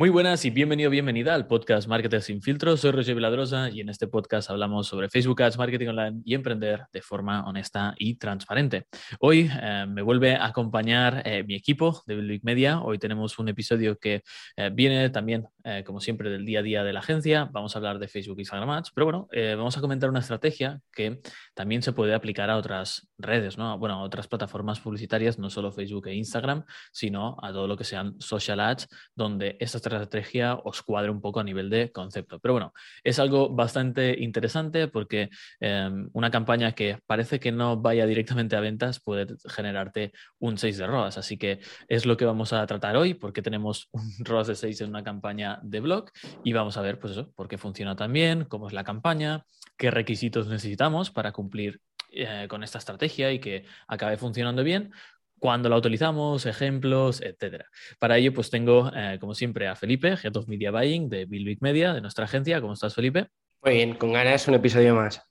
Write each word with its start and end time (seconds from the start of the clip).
Muy 0.00 0.10
buenas 0.10 0.44
y 0.44 0.50
bienvenido, 0.50 0.90
bienvenida 0.90 1.34
al 1.34 1.48
podcast 1.48 1.88
Marketing 1.88 2.20
sin 2.20 2.40
filtro. 2.40 2.76
Soy 2.76 2.92
Roger 2.92 3.16
Viladrosa 3.16 3.68
y 3.68 3.80
en 3.80 3.88
este 3.88 4.06
podcast 4.06 4.48
hablamos 4.48 4.86
sobre 4.86 5.08
Facebook 5.08 5.42
Ads, 5.42 5.58
marketing 5.58 5.88
online 5.88 6.22
y 6.24 6.34
emprender 6.34 6.84
de 6.92 7.02
forma 7.02 7.44
honesta 7.48 7.96
y 7.98 8.14
transparente. 8.14 8.86
Hoy 9.18 9.50
eh, 9.60 9.86
me 9.88 10.02
vuelve 10.02 10.36
a 10.36 10.46
acompañar 10.46 11.22
eh, 11.24 11.42
mi 11.42 11.56
equipo 11.56 12.00
de 12.06 12.14
Big 12.14 12.44
Media. 12.44 12.80
Hoy 12.80 13.00
tenemos 13.00 13.40
un 13.40 13.48
episodio 13.48 13.98
que 13.98 14.22
eh, 14.56 14.70
viene 14.72 15.10
también, 15.10 15.48
como 15.84 16.00
siempre, 16.00 16.30
del 16.30 16.46
día 16.46 16.60
a 16.60 16.62
día 16.62 16.84
de 16.84 16.92
la 16.92 17.00
agencia. 17.00 17.46
Vamos 17.52 17.74
a 17.74 17.78
hablar 17.78 17.98
de 17.98 18.06
Facebook 18.06 18.38
y 18.38 18.42
Instagram 18.42 18.70
Ads, 18.70 18.92
pero 18.94 19.04
bueno, 19.04 19.28
vamos 19.54 19.76
a 19.76 19.82
comentar 19.82 20.08
una 20.08 20.20
estrategia 20.20 20.80
que 20.92 21.20
también 21.52 21.82
se 21.82 21.92
puede 21.92 22.14
aplicar 22.14 22.48
a 22.48 22.56
otras 22.56 23.06
redes, 23.18 23.58
¿no? 23.58 23.76
Bueno, 23.78 23.96
a 23.96 24.02
otras 24.02 24.28
plataformas 24.28 24.80
publicitarias, 24.80 25.38
no 25.38 25.50
solo 25.50 25.70
Facebook 25.70 26.06
e 26.06 26.14
Instagram, 26.14 26.64
sino 26.90 27.36
a 27.42 27.52
todo 27.52 27.66
lo 27.66 27.76
que 27.76 27.84
sean 27.84 28.18
social 28.18 28.60
ads, 28.60 28.88
donde 29.14 29.58
estas 29.60 29.82
estrategia 29.96 30.54
os 30.54 30.82
cuadre 30.82 31.10
un 31.10 31.20
poco 31.20 31.40
a 31.40 31.44
nivel 31.44 31.70
de 31.70 31.90
concepto. 31.90 32.38
Pero 32.38 32.54
bueno, 32.54 32.72
es 33.02 33.18
algo 33.18 33.48
bastante 33.48 34.16
interesante 34.18 34.88
porque 34.88 35.30
em, 35.60 36.08
una 36.12 36.30
campaña 36.30 36.72
que 36.72 36.98
parece 37.06 37.40
que 37.40 37.52
no 37.52 37.76
vaya 37.76 38.06
directamente 38.06 38.56
a 38.56 38.60
ventas 38.60 39.00
puede 39.00 39.26
generarte 39.48 40.12
un 40.38 40.58
6 40.58 40.78
de 40.78 40.86
ROAS. 40.86 41.18
Así 41.18 41.36
que 41.38 41.60
es 41.88 42.06
lo 42.06 42.16
que 42.16 42.24
vamos 42.24 42.52
a 42.52 42.66
tratar 42.66 42.96
hoy 42.96 43.14
porque 43.14 43.42
tenemos 43.42 43.88
un 43.92 44.02
ROAS 44.24 44.48
de 44.48 44.54
6 44.54 44.80
en 44.82 44.90
una 44.90 45.04
campaña 45.04 45.60
de 45.62 45.80
blog 45.80 46.10
y 46.44 46.52
vamos 46.52 46.76
a 46.76 46.82
ver 46.82 46.98
pues 46.98 47.12
eso, 47.12 47.30
por 47.32 47.48
qué 47.48 47.58
funciona 47.58 47.96
tan 47.96 48.12
bien, 48.12 48.44
cómo 48.44 48.66
es 48.68 48.72
la 48.72 48.84
campaña, 48.84 49.44
qué 49.76 49.90
requisitos 49.90 50.48
necesitamos 50.48 51.10
para 51.10 51.32
cumplir 51.32 51.80
eh, 52.10 52.46
con 52.48 52.62
esta 52.64 52.78
estrategia 52.78 53.32
y 53.32 53.38
que 53.38 53.66
acabe 53.86 54.16
funcionando 54.16 54.64
bien, 54.64 54.92
cuándo 55.38 55.68
la 55.68 55.76
utilizamos, 55.76 56.46
ejemplos, 56.46 57.20
etcétera. 57.20 57.66
Para 57.98 58.18
ello, 58.18 58.32
pues 58.32 58.50
tengo, 58.50 58.90
eh, 58.94 59.18
como 59.20 59.34
siempre, 59.34 59.68
a 59.68 59.76
Felipe, 59.76 60.14
Head 60.22 60.36
of 60.36 60.48
Media 60.48 60.70
Buying 60.70 61.08
de 61.08 61.24
Bill 61.26 61.58
Media, 61.60 61.94
de 61.94 62.00
nuestra 62.00 62.24
agencia. 62.24 62.60
¿Cómo 62.60 62.72
estás, 62.74 62.94
Felipe? 62.94 63.28
Muy 63.62 63.74
bien, 63.74 63.94
con 63.94 64.12
ganas 64.12 64.46
un 64.48 64.54
episodio 64.54 64.94
más. 64.94 65.22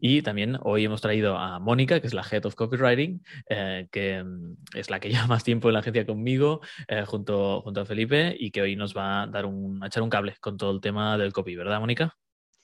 Y 0.00 0.22
también 0.22 0.58
hoy 0.62 0.84
hemos 0.84 1.00
traído 1.00 1.36
a 1.36 1.58
Mónica, 1.58 2.00
que 2.00 2.06
es 2.06 2.14
la 2.14 2.24
Head 2.30 2.46
of 2.46 2.54
Copywriting, 2.54 3.22
eh, 3.48 3.86
que 3.90 4.22
mm, 4.22 4.56
es 4.74 4.90
la 4.90 5.00
que 5.00 5.08
lleva 5.10 5.26
más 5.26 5.44
tiempo 5.44 5.68
en 5.68 5.74
la 5.74 5.80
agencia 5.80 6.06
conmigo, 6.06 6.60
eh, 6.88 7.04
junto, 7.06 7.60
junto 7.62 7.80
a 7.80 7.86
Felipe, 7.86 8.34
y 8.38 8.50
que 8.50 8.62
hoy 8.62 8.76
nos 8.76 8.96
va 8.96 9.22
a, 9.22 9.26
dar 9.26 9.46
un, 9.46 9.82
a 9.82 9.88
echar 9.88 10.02
un 10.02 10.10
cable 10.10 10.36
con 10.40 10.56
todo 10.56 10.70
el 10.70 10.80
tema 10.80 11.18
del 11.18 11.32
copy, 11.32 11.54
¿verdad, 11.56 11.80
Mónica? 11.80 12.16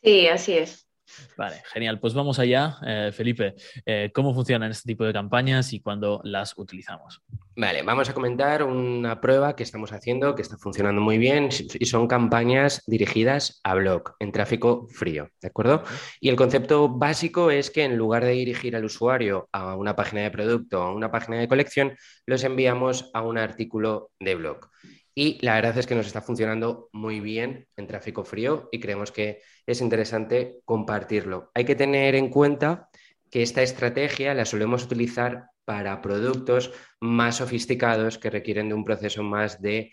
Sí, 0.03 0.29
así 0.29 0.55
es. 0.55 0.90
Vale, 1.37 1.63
genial. 1.73 1.99
Pues 1.99 2.15
vamos 2.15 2.39
allá. 2.39 2.79
Eh, 2.87 3.11
Felipe, 3.13 3.55
eh, 3.85 4.11
¿cómo 4.15 4.35
funcionan 4.35 4.71
este 4.71 4.87
tipo 4.87 5.05
de 5.05 5.13
campañas 5.13 5.73
y 5.73 5.81
cuándo 5.81 6.21
las 6.25 6.57
utilizamos? 6.57 7.23
Vale, 7.57 7.83
vamos 7.83 8.09
a 8.09 8.15
comentar 8.15 8.63
una 8.63 9.21
prueba 9.21 9.55
que 9.55 9.65
estamos 9.65 9.93
haciendo 9.93 10.35
que 10.35 10.43
está 10.43 10.57
funcionando 10.57 11.01
muy 11.01 11.19
bien 11.19 11.49
y 11.79 11.87
son 11.87 12.07
campañas 12.07 12.83
dirigidas 12.87 13.61
a 13.65 13.75
blog 13.75 14.15
en 14.19 14.33
tráfico 14.33 14.87
frío, 14.89 15.29
¿de 15.43 15.49
acuerdo? 15.49 15.83
Y 16.21 16.29
el 16.29 16.37
concepto 16.37 16.89
básico 16.89 17.51
es 17.51 17.71
que 17.71 17.85
en 17.85 17.97
lugar 17.97 18.25
de 18.25 18.33
dirigir 18.33 18.77
al 18.77 18.85
usuario 18.85 19.49
a 19.53 19.77
una 19.77 19.95
página 19.95 20.23
de 20.23 20.31
producto 20.31 20.81
o 20.81 20.85
a 20.85 20.95
una 20.95 21.11
página 21.11 21.39
de 21.39 21.49
colección, 21.49 21.97
los 22.25 22.45
enviamos 22.45 23.11
a 23.13 23.23
un 23.23 23.37
artículo 23.37 24.11
de 24.21 24.37
blog. 24.37 24.71
Y 25.15 25.45
la 25.45 25.55
verdad 25.55 25.77
es 25.77 25.87
que 25.87 25.95
nos 25.95 26.07
está 26.07 26.23
funcionando 26.23 26.89
muy 26.93 27.21
bien 27.21 27.67
en 27.77 27.87
tráfico 27.87 28.25
frío 28.25 28.69
y 28.73 28.81
creemos 28.81 29.11
que 29.13 29.41
es 29.67 29.81
interesante 29.81 30.61
compartirlo. 30.65 31.51
Hay 31.55 31.65
que 31.65 31.75
tener 31.75 32.15
en 32.15 32.29
cuenta 32.31 32.89
que 33.31 33.43
esta 33.43 33.63
estrategia 33.63 34.35
la 34.35 34.45
solemos 34.45 34.85
utilizar 34.85 35.51
para 35.65 36.01
productos 36.01 36.73
más 37.01 37.37
sofisticados 37.37 38.19
que 38.19 38.31
requieren 38.31 38.69
de 38.69 38.75
un 38.75 38.85
proceso 38.85 39.23
más 39.23 39.61
de 39.61 39.93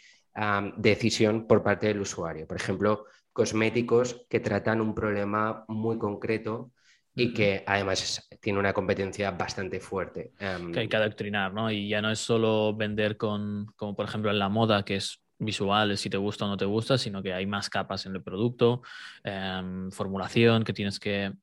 decisión 0.78 1.48
por 1.48 1.64
parte 1.64 1.88
del 1.88 2.02
usuario. 2.02 2.48
Por 2.48 2.58
ejemplo, 2.58 3.06
cosméticos 3.34 4.26
que 4.30 4.40
tratan 4.40 4.82
un 4.82 4.94
problema 4.96 5.66
muy 5.68 5.98
concreto 5.98 6.72
y 7.18 7.34
que 7.34 7.64
además 7.66 8.28
tiene 8.40 8.60
una 8.60 8.74
competencia 8.74 9.32
bastante 9.32 9.80
fuerte. 9.80 10.34
Em, 10.40 10.72
que 10.72 10.82
hay 10.82 10.88
que 10.88 10.96
adoctrinar, 10.96 11.52
¿no? 11.52 11.72
Y 11.72 11.90
ya 11.90 12.00
no 12.00 12.12
es 12.12 12.20
solo 12.20 12.76
vender 12.76 13.18
con, 13.18 13.66
como 13.76 13.96
por 13.96 14.06
ejemplo 14.06 14.30
en 14.30 14.38
la 14.38 14.50
moda, 14.50 14.86
que 14.86 14.98
es 14.98 15.20
visual, 15.40 15.98
si 15.98 16.10
te 16.12 16.18
gusta 16.18 16.46
o 16.46 16.48
no 16.48 16.58
te 16.58 16.66
gusta, 16.66 16.98
sino 16.98 17.24
que 17.24 17.34
hay 17.34 17.48
más 17.48 17.70
capas 17.70 18.06
en 18.06 18.16
el 18.16 18.22
producto, 18.22 18.84
em, 19.24 19.92
formulación 19.92 20.64
que 20.64 20.74
tienes 20.74 21.00
que 21.00 21.34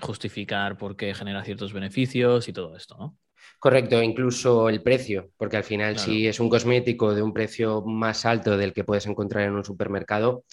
justificar 0.00 0.76
por 0.76 0.96
qué 0.96 1.12
genera 1.12 1.44
ciertos 1.44 1.72
beneficios 1.72 2.48
y 2.48 2.52
todo 2.52 2.76
esto, 2.76 2.96
¿no? 2.96 3.16
Correcto, 3.58 4.02
incluso 4.02 4.68
el 4.68 4.82
precio, 4.82 5.30
porque 5.36 5.56
al 5.56 5.64
final 5.64 5.98
si 5.98 6.26
es 6.26 6.40
un 6.40 6.48
cosmético 6.48 7.14
de 7.14 7.22
un 7.22 7.32
precio 7.32 7.82
más 7.82 8.26
alto 8.26 8.56
del 8.56 8.72
que 8.72 8.84
puedes 8.84 9.06
encontrar 9.06 9.44
en 9.44 9.54
un 9.54 9.64
supermercado, 9.64 10.44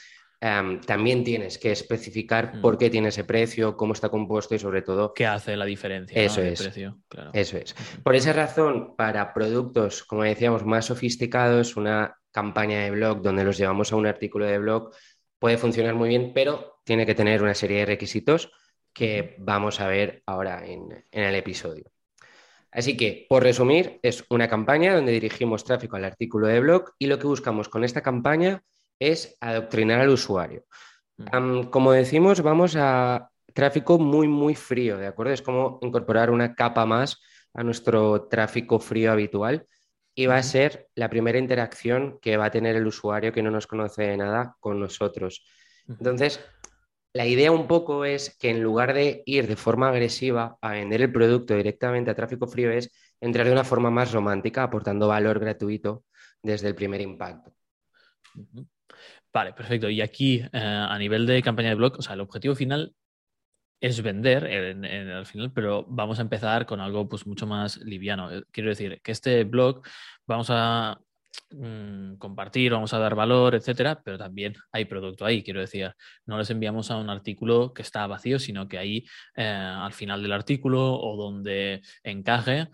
También 0.86 1.24
tienes 1.24 1.58
que 1.58 1.72
especificar 1.72 2.58
mm. 2.58 2.62
por 2.62 2.78
qué 2.78 2.90
tiene 2.90 3.08
ese 3.08 3.24
precio, 3.24 3.78
cómo 3.78 3.94
está 3.94 4.10
compuesto 4.10 4.54
y 4.54 4.60
sobre 4.60 4.82
todo... 4.82 5.14
¿Qué 5.14 5.26
hace 5.26 5.56
la 5.56 5.64
diferencia? 5.64 6.22
Eso 6.22 6.42
es. 6.42 6.62
Precio? 6.62 7.00
Eso 7.32 7.58
es. 7.58 7.74
Por 8.04 8.14
esa 8.14 8.34
razón, 8.34 8.94
para 8.98 9.34
productos, 9.34 10.04
como 10.04 10.24
decíamos, 10.24 10.66
más 10.66 10.88
sofisticados, 10.88 11.78
una 11.78 12.18
campaña 12.32 12.82
de 12.82 12.92
blog 12.92 13.22
donde 13.22 13.46
los 13.46 13.58
llevamos 13.58 13.94
a 13.94 13.96
un 13.96 14.06
artículo 14.06 14.46
de 14.46 14.60
blog 14.60 14.92
puede 15.40 15.58
funcionar 15.58 15.96
muy 15.96 16.10
bien, 16.10 16.34
pero 16.34 16.82
tiene 16.84 17.06
que 17.06 17.16
tener 17.16 17.42
una 17.42 17.54
serie 17.54 17.80
de 17.80 17.86
requisitos 17.86 18.52
que 18.92 19.36
vamos 19.40 19.80
a 19.80 19.88
ver 19.88 20.24
ahora 20.26 20.66
en, 20.66 21.06
en 21.10 21.24
el 21.24 21.36
episodio. 21.36 21.86
Así 22.70 22.98
que, 22.98 23.28
por 23.30 23.44
resumir, 23.44 24.00
es 24.02 24.26
una 24.30 24.50
campaña 24.50 24.94
donde 24.94 25.14
dirigimos 25.14 25.64
tráfico 25.64 25.96
al 25.96 26.04
artículo 26.04 26.48
de 26.48 26.60
blog 26.60 26.92
y 27.00 27.06
lo 27.06 27.18
que 27.18 27.28
buscamos 27.28 27.70
con 27.70 27.86
esta 27.86 28.02
campaña 28.02 28.62
es 29.00 29.38
adoctrinar 29.40 30.02
al 30.02 30.10
usuario. 30.10 30.66
Mm. 31.18 31.66
como 31.66 31.92
decimos, 31.92 32.42
vamos 32.42 32.76
a 32.76 33.30
tráfico 33.54 34.00
muy, 34.00 34.28
muy 34.28 34.56
frío, 34.56 34.98
¿de 34.98 35.08
acuerdo? 35.08 35.34
Es 35.34 35.42
como 35.42 35.80
incorporar 35.82 36.32
una 36.32 36.56
capa 36.56 36.86
más 36.86 37.22
a 37.54 37.64
nuestro 37.64 38.28
tráfico 38.28 38.80
frío 38.80 39.12
habitual 39.12 39.68
y 40.16 40.26
va 40.26 40.38
a 40.38 40.44
ser 40.44 40.90
la 40.96 41.10
primera 41.10 41.38
interacción 41.38 42.20
que 42.22 42.38
va 42.38 42.46
a 42.46 42.52
tener 42.52 42.76
el 42.76 42.88
usuario 42.88 43.32
que 43.32 43.44
no 43.44 43.52
nos 43.52 43.68
conoce 43.68 44.04
de 44.04 44.18
nada 44.18 44.56
con 44.60 44.80
nosotros. 44.80 45.46
Entonces, 45.88 46.40
la 47.14 47.26
idea 47.26 47.52
un 47.52 47.68
poco 47.68 48.06
es 48.06 48.36
que 48.38 48.50
en 48.50 48.64
lugar 48.64 48.94
de 48.94 49.22
ir 49.26 49.48
de 49.48 49.56
forma 49.56 49.90
agresiva 49.90 50.58
a 50.62 50.72
vender 50.72 51.02
el 51.02 51.12
producto 51.12 51.56
directamente 51.56 52.12
a 52.12 52.16
tráfico 52.16 52.48
frío, 52.48 52.72
es 52.72 52.92
entrar 53.22 53.46
de 53.46 53.54
una 53.54 53.64
forma 53.64 53.92
más 53.92 54.12
romántica, 54.12 54.64
aportando 54.64 55.08
valor 55.08 55.40
gratuito 55.40 56.06
desde 56.42 56.68
el 56.68 56.76
primer 56.76 57.02
impacto. 57.02 57.54
Vale, 59.34 59.54
perfecto. 59.54 59.90
Y 59.90 60.02
aquí, 60.02 60.42
eh, 60.42 60.50
a 60.54 60.98
nivel 61.00 61.26
de 61.26 61.42
campaña 61.42 61.70
de 61.70 61.76
blog, 61.76 61.96
o 61.98 62.02
sea, 62.02 62.14
el 62.14 62.22
objetivo 62.22 62.56
final 62.56 62.94
es 63.82 64.02
vender 64.02 64.46
en, 64.46 64.86
al 64.86 65.26
final, 65.26 65.52
pero 65.52 65.86
vamos 65.90 66.20
a 66.20 66.22
empezar 66.22 66.66
con 66.66 66.80
algo 66.80 67.10
pues 67.10 67.28
mucho 67.28 67.48
más 67.48 67.78
liviano. 67.78 68.32
Eh, 68.32 68.44
quiero 68.52 68.70
decir 68.70 69.02
que 69.04 69.12
este 69.12 69.44
blog 69.44 69.82
vamos 70.28 70.48
a 70.52 71.00
mm, 71.52 72.16
compartir, 72.18 72.72
vamos 72.72 72.94
a 72.94 73.00
dar 73.00 73.16
valor, 73.16 73.56
etcétera, 73.56 74.02
pero 74.04 74.18
también 74.18 74.56
hay 74.72 74.86
producto 74.86 75.26
ahí. 75.26 75.44
Quiero 75.44 75.62
decir, 75.62 75.92
no 76.26 76.38
les 76.38 76.50
enviamos 76.52 76.92
a 76.92 76.98
un 76.98 77.10
artículo 77.10 77.74
que 77.74 77.82
está 77.82 78.08
vacío, 78.08 78.40
sino 78.40 78.68
que 78.68 78.78
ahí 78.78 79.06
eh, 79.36 79.44
al 79.44 79.94
final 79.94 80.22
del 80.24 80.34
artículo 80.34 80.94
o 80.94 81.18
donde 81.18 81.82
encaje 82.04 82.70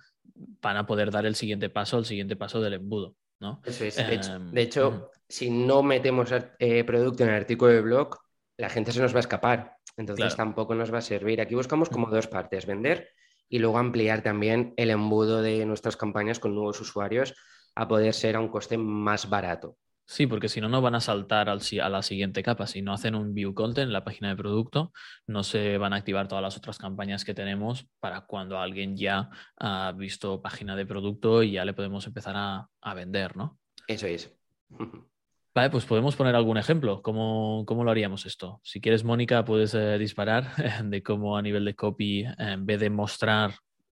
van 0.62 0.78
a 0.78 0.86
poder 0.86 1.12
dar 1.12 1.26
el 1.26 1.36
siguiente 1.36 1.70
paso, 1.70 1.98
el 2.00 2.06
siguiente 2.06 2.36
paso 2.36 2.62
del 2.62 2.74
embudo. 2.74 3.16
¿No? 3.40 3.62
Eso 3.66 3.86
es. 3.86 3.96
De 3.96 4.62
hecho, 4.62 4.88
em, 4.88 5.02
si 5.28 5.50
no 5.50 5.84
metemos 5.84 6.32
eh, 6.60 6.84
producto 6.84 7.24
en 7.24 7.30
el 7.30 7.36
artículo 7.36 7.72
de 7.72 7.82
blog, 7.82 8.18
la 8.58 8.70
gente 8.70 8.92
se 8.92 9.02
nos 9.02 9.14
va 9.14 9.18
a 9.18 9.22
escapar. 9.22 9.76
Entonces 9.98 10.36
tampoco 10.36 10.76
nos 10.76 10.94
va 10.94 11.00
a 11.00 11.02
servir. 11.02 11.42
Aquí 11.42 11.56
buscamos 11.56 11.90
como 11.90 12.10
dos 12.10 12.28
partes, 12.28 12.66
vender 12.66 13.10
y 13.50 13.60
luego 13.60 13.78
ampliar 13.80 14.22
también 14.22 14.74
el 14.78 14.92
embudo 14.92 15.42
de 15.42 15.66
nuestras 15.66 15.98
campañas 15.98 16.40
con 16.40 16.56
nuevos 16.56 16.80
usuarios 16.80 17.34
a 17.76 17.88
poder 17.88 18.14
ser 18.14 18.36
a 18.36 18.40
un 18.40 18.50
coste 18.50 18.78
más 18.78 19.30
barato. 19.30 19.78
Sí, 20.10 20.26
porque 20.26 20.50
si 20.50 20.60
no, 20.60 20.70
no 20.70 20.82
van 20.82 20.96
a 20.96 21.02
saltar 21.02 21.50
al, 21.50 21.62
a 21.84 21.90
la 21.90 22.02
siguiente 22.02 22.42
capa. 22.42 22.66
Si 22.66 22.82
no 22.82 22.94
hacen 22.94 23.14
un 23.14 23.36
view 23.36 23.54
content 23.54 23.86
en 23.86 23.94
la 23.94 24.04
página 24.04 24.30
de 24.30 24.36
producto, 24.36 24.92
no 25.28 25.44
se 25.44 25.78
van 25.78 25.94
a 25.94 25.98
activar 25.98 26.28
todas 26.28 26.42
las 26.42 26.58
otras 26.58 26.80
campañas 26.80 27.24
que 27.24 27.36
tenemos 27.36 27.88
para 28.00 28.22
cuando 28.22 28.58
alguien 28.58 28.98
ya 28.98 29.30
ha 29.60 29.92
visto 29.96 30.42
página 30.42 30.76
de 30.76 30.88
producto 30.88 31.44
y 31.44 31.52
ya 31.52 31.64
le 31.64 31.76
podemos 31.76 32.08
empezar 32.08 32.34
a, 32.36 32.94
vender, 32.96 33.38
¿no? 33.38 33.60
Eso 33.88 34.08
es. 34.08 34.36
Vale, 35.54 35.70
pues 35.70 35.86
podemos 35.86 36.16
poner 36.16 36.36
algún 36.36 36.58
ejemplo. 36.58 37.04
¿Cómo, 37.04 37.64
lo 37.70 37.92
haríamos 37.92 38.26
esto? 38.26 38.62
Si 38.64 38.82
quieres, 38.82 39.04
Mónica, 39.04 39.46
puedes 39.46 39.76
eh, 39.76 40.00
disparar 40.00 40.56
de 40.86 41.04
cómo 41.04 41.38
a 41.38 41.44
nivel 41.44 41.66
de 41.66 41.76
copy, 41.76 42.26
en 42.40 42.66
vez 42.66 42.80
de 42.80 42.90
mostrar 42.90 43.54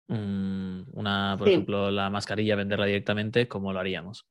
mm, 0.09 0.81
una, 0.91 1.35
por 1.39 1.49
ejemplo, 1.49 1.89
la 1.89 2.11
mascarilla, 2.11 2.55
venderla 2.55 2.85
directamente, 2.85 3.47
¿cómo 3.47 3.73
lo 3.73 3.79
haríamos? 3.79 4.27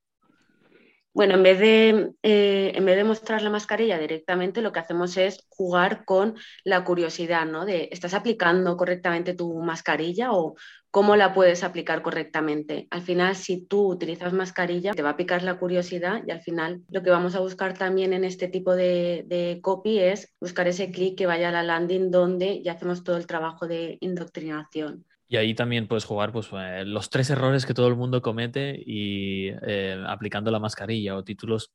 Bueno, 1.14 1.35
en 1.35 1.43
vez, 1.43 1.59
de, 1.59 2.12
eh, 2.23 2.73
en 2.75 2.85
vez 2.87 2.97
de 2.97 3.05
mostrar 3.05 3.43
la 3.43 3.50
mascarilla 3.50 3.99
directamente, 3.99 4.62
lo 4.62 4.73
que 4.73 4.81
hacemos 4.81 5.17
es 5.19 5.44
jugar 5.50 6.06
con 6.06 6.37
la 6.64 6.85
curiosidad, 6.85 7.44
¿no? 7.44 7.67
De, 7.67 7.91
¿estás 7.93 8.14
aplicando 8.14 8.76
correctamente 8.79 9.35
tu 9.35 9.61
mascarilla 9.62 10.32
o 10.32 10.55
cómo 10.93 11.17
la 11.17 11.32
puedes 11.32 11.64
aplicar 11.64 12.03
correctamente. 12.03 12.87
Al 12.91 13.00
final, 13.00 13.35
si 13.35 13.64
tú 13.64 13.88
utilizas 13.88 14.35
mascarilla, 14.35 14.93
te 14.93 15.03
va 15.03 15.11
a 15.11 15.17
picar 15.17 15.43
la 15.43 15.59
curiosidad 15.59 16.23
y 16.26 16.31
al 16.31 16.43
final 16.43 16.82
lo 16.91 17.03
que 17.03 17.09
vamos 17.09 17.35
a 17.35 17.41
buscar 17.41 17.73
también 17.73 18.12
en 18.12 18.25
este 18.25 18.47
tipo 18.47 18.76
de, 18.76 19.59
copy 19.62 20.00
es 20.00 20.35
buscar 20.38 20.69
ese 20.69 20.91
clic 20.91 21.17
que 21.17 21.26
vaya 21.26 21.49
a 21.49 21.53
la 21.53 21.62
landing 21.62 22.11
donde 22.11 22.62
ya 22.62 22.73
hacemos 22.73 23.05
todo 23.05 23.17
el 23.17 23.26
trabajo 23.26 23.67
de 23.67 23.97
indoctrinación. 24.00 25.06
Y 25.32 25.38
ahí 25.38 25.55
también 25.55 25.88
puedes 25.88 26.05
jugar 26.05 26.31
pues, 26.31 26.50
eh, 26.52 26.84
los 26.84 27.08
tres 27.08 27.31
errores 27.31 27.64
que 27.64 27.73
todo 27.73 27.88
el 27.88 27.96
mundo 27.96 28.20
comete 28.20 28.79
y 28.84 29.49
eh, 29.67 29.99
aplicando 30.06 30.50
la 30.50 30.58
mascarilla 30.58 31.17
o 31.17 31.25
títulos 31.25 31.73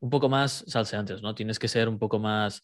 un 0.00 0.10
poco 0.10 0.28
más 0.28 0.62
salseantes, 0.66 1.22
¿no? 1.22 1.34
Tienes 1.34 1.58
que 1.58 1.68
ser 1.68 1.88
un 1.88 1.98
poco 1.98 2.18
más, 2.18 2.62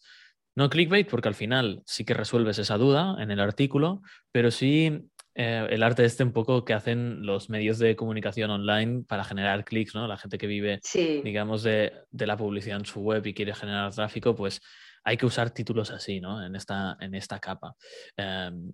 no 0.53 0.69
clickbait, 0.69 1.09
porque 1.09 1.29
al 1.29 1.33
final 1.33 1.81
sí 1.87 2.05
que 2.05 2.13
resuelves 2.13 2.59
esa 2.59 2.77
duda 2.77 3.17
en 3.19 3.31
el 3.31 3.39
artículo, 3.39 4.03
pero 4.31 4.51
sí 4.51 5.09
eh, 5.33 5.65
el 5.67 5.81
arte 5.81 6.05
este 6.05 6.23
un 6.23 6.31
poco 6.31 6.63
que 6.63 6.75
hacen 6.75 7.25
los 7.25 7.49
medios 7.49 7.79
de 7.79 7.95
comunicación 7.95 8.51
online 8.51 9.03
para 9.07 9.23
generar 9.23 9.65
clics, 9.65 9.95
¿no? 9.95 10.07
La 10.07 10.17
gente 10.19 10.37
que 10.37 10.45
vive, 10.45 10.79
digamos, 10.93 11.63
de, 11.63 11.91
la 12.11 12.37
publicidad 12.37 12.77
en 12.77 12.85
su 12.85 12.99
web 12.99 13.25
y 13.25 13.33
quiere 13.33 13.55
generar 13.55 13.95
tráfico, 13.95 14.35
pues 14.35 14.61
hay 15.03 15.17
que 15.17 15.25
usar 15.25 15.49
títulos 15.49 15.89
así, 15.89 16.21
¿no? 16.21 16.45
En 16.45 16.55
esta, 16.55 16.97
en 16.99 17.15
esta 17.15 17.39
capa. 17.39 17.73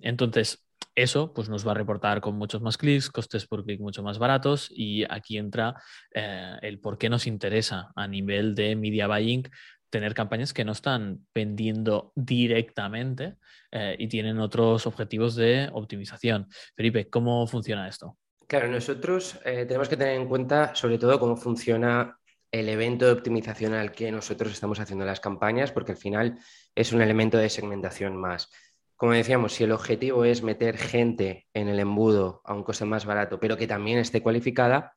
entonces, 0.02 0.66
eso 0.96 1.34
pues, 1.34 1.50
nos 1.50 1.66
va 1.66 1.72
a 1.72 1.76
reportar 1.76 2.22
con 2.22 2.36
muchos 2.36 2.62
más 2.62 2.78
clics, 2.78 3.10
costes 3.10 3.48
por 3.48 3.64
clic 3.64 3.80
mucho 3.80 4.04
más 4.04 4.20
baratos 4.20 4.70
y 4.72 5.04
aquí 5.10 5.38
entra 5.38 5.76
eh, 6.14 6.58
el 6.62 6.80
por 6.80 6.98
qué 6.98 7.10
nos 7.10 7.28
interesa 7.28 7.92
a 7.96 8.08
nivel 8.08 8.56
de 8.56 8.76
media 8.76 9.08
buying 9.08 9.50
tener 9.90 10.14
campañas 10.14 10.54
que 10.54 10.66
no 10.66 10.72
están 10.72 11.28
vendiendo 11.36 12.14
directamente 12.16 13.36
eh, 13.72 13.96
y 14.00 14.08
tienen 14.08 14.40
otros 14.40 14.88
objetivos 14.88 15.36
de 15.36 15.70
optimización. 15.74 16.48
Felipe, 16.76 17.10
¿cómo 17.10 17.46
funciona 17.46 17.88
esto? 17.88 18.18
Claro, 18.48 18.70
nosotros 18.70 19.40
eh, 19.46 19.66
tenemos 19.66 19.90
que 19.90 19.98
tener 19.98 20.16
en 20.16 20.28
cuenta 20.28 20.74
sobre 20.76 20.98
todo 20.98 21.20
cómo 21.20 21.38
funciona 21.38 22.18
el 22.52 22.68
evento 22.68 23.06
de 23.06 23.14
optimización 23.14 23.74
al 23.74 23.92
que 23.92 24.12
nosotros 24.12 24.52
estamos 24.52 24.80
haciendo 24.80 25.06
las 25.06 25.22
campañas, 25.22 25.72
porque 25.72 25.94
al 25.94 25.98
final 25.98 26.38
es 26.76 26.92
un 26.92 27.02
elemento 27.02 27.38
de 27.38 27.50
segmentación 27.50 28.18
más. 28.18 28.50
Como 29.02 29.14
decíamos, 29.14 29.54
si 29.54 29.64
el 29.64 29.72
objetivo 29.72 30.26
es 30.26 30.44
meter 30.44 30.78
gente 30.78 31.48
en 31.56 31.68
el 31.68 31.80
embudo 31.80 32.40
a 32.46 32.54
un 32.54 32.64
coste 32.64 32.86
más 32.86 33.04
barato, 33.04 33.40
pero 33.40 33.58
que 33.58 33.66
también 33.66 33.98
esté 33.98 34.22
cualificada, 34.22 34.94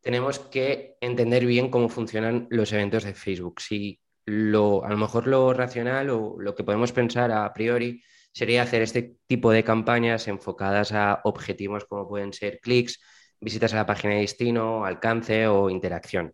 tenemos 0.00 0.38
que 0.38 0.96
entender 1.02 1.44
bien 1.44 1.68
cómo 1.68 1.90
funcionan 1.90 2.46
los 2.48 2.72
eventos 2.72 3.04
de 3.04 3.12
Facebook. 3.12 3.60
Si 3.60 4.00
lo, 4.24 4.82
a 4.86 4.88
lo 4.88 4.96
mejor 4.96 5.26
lo 5.26 5.52
racional 5.52 6.08
o 6.08 6.36
lo 6.40 6.54
que 6.54 6.64
podemos 6.64 6.92
pensar 6.92 7.30
a 7.30 7.52
priori 7.52 8.02
sería 8.32 8.62
hacer 8.62 8.80
este 8.80 9.16
tipo 9.26 9.50
de 9.50 9.62
campañas 9.62 10.28
enfocadas 10.28 10.92
a 10.92 11.20
objetivos 11.24 11.84
como 11.84 12.08
pueden 12.08 12.32
ser 12.32 12.58
clics, 12.58 13.02
visitas 13.38 13.74
a 13.74 13.76
la 13.76 13.86
página 13.86 14.14
de 14.14 14.20
destino, 14.20 14.86
alcance 14.86 15.46
o 15.46 15.68
interacción. 15.68 16.32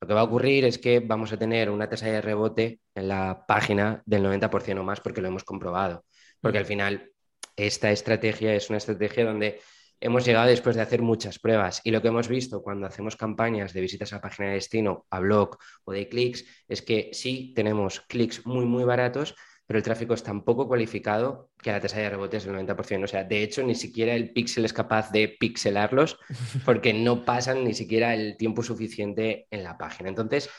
Lo 0.00 0.06
que 0.06 0.14
va 0.14 0.20
a 0.20 0.24
ocurrir 0.24 0.64
es 0.66 0.78
que 0.78 1.00
vamos 1.00 1.32
a 1.32 1.36
tener 1.36 1.68
una 1.68 1.88
tasa 1.88 2.06
de 2.06 2.20
rebote 2.20 2.78
en 2.94 3.08
la 3.08 3.44
página 3.44 4.04
del 4.06 4.22
90% 4.22 4.78
o 4.78 4.84
más 4.84 5.00
porque 5.00 5.20
lo 5.20 5.26
hemos 5.26 5.42
comprobado 5.42 6.04
porque 6.40 6.58
al 6.58 6.66
final 6.66 7.12
esta 7.56 7.90
estrategia 7.90 8.54
es 8.54 8.70
una 8.70 8.78
estrategia 8.78 9.24
donde 9.24 9.60
hemos 10.00 10.24
llegado 10.24 10.48
después 10.48 10.76
de 10.76 10.82
hacer 10.82 11.02
muchas 11.02 11.38
pruebas 11.38 11.82
y 11.84 11.90
lo 11.90 12.00
que 12.00 12.08
hemos 12.08 12.28
visto 12.28 12.62
cuando 12.62 12.86
hacemos 12.86 13.16
campañas 13.16 13.72
de 13.72 13.82
visitas 13.82 14.12
a 14.12 14.20
página 14.20 14.48
de 14.48 14.54
destino, 14.54 15.06
a 15.10 15.20
blog 15.20 15.58
o 15.84 15.92
de 15.92 16.08
clics, 16.08 16.44
es 16.68 16.82
que 16.82 17.10
sí 17.12 17.52
tenemos 17.54 18.00
clics 18.00 18.46
muy, 18.46 18.64
muy 18.64 18.84
baratos, 18.84 19.34
pero 19.66 19.78
el 19.78 19.84
tráfico 19.84 20.14
es 20.14 20.22
tan 20.24 20.42
poco 20.42 20.66
cualificado 20.66 21.50
que 21.62 21.70
la 21.70 21.80
tasa 21.80 22.00
de 22.00 22.10
rebote 22.10 22.38
es 22.38 22.44
del 22.44 22.56
90%. 22.56 23.04
O 23.04 23.06
sea, 23.06 23.22
de 23.22 23.42
hecho, 23.42 23.62
ni 23.62 23.76
siquiera 23.76 24.16
el 24.16 24.32
pixel 24.32 24.64
es 24.64 24.72
capaz 24.72 25.12
de 25.12 25.28
pixelarlos 25.28 26.18
porque 26.64 26.92
no 26.92 27.24
pasan 27.24 27.62
ni 27.62 27.72
siquiera 27.72 28.12
el 28.14 28.36
tiempo 28.36 28.64
suficiente 28.64 29.46
en 29.48 29.62
la 29.62 29.78
página. 29.78 30.08
Entonces, 30.08 30.50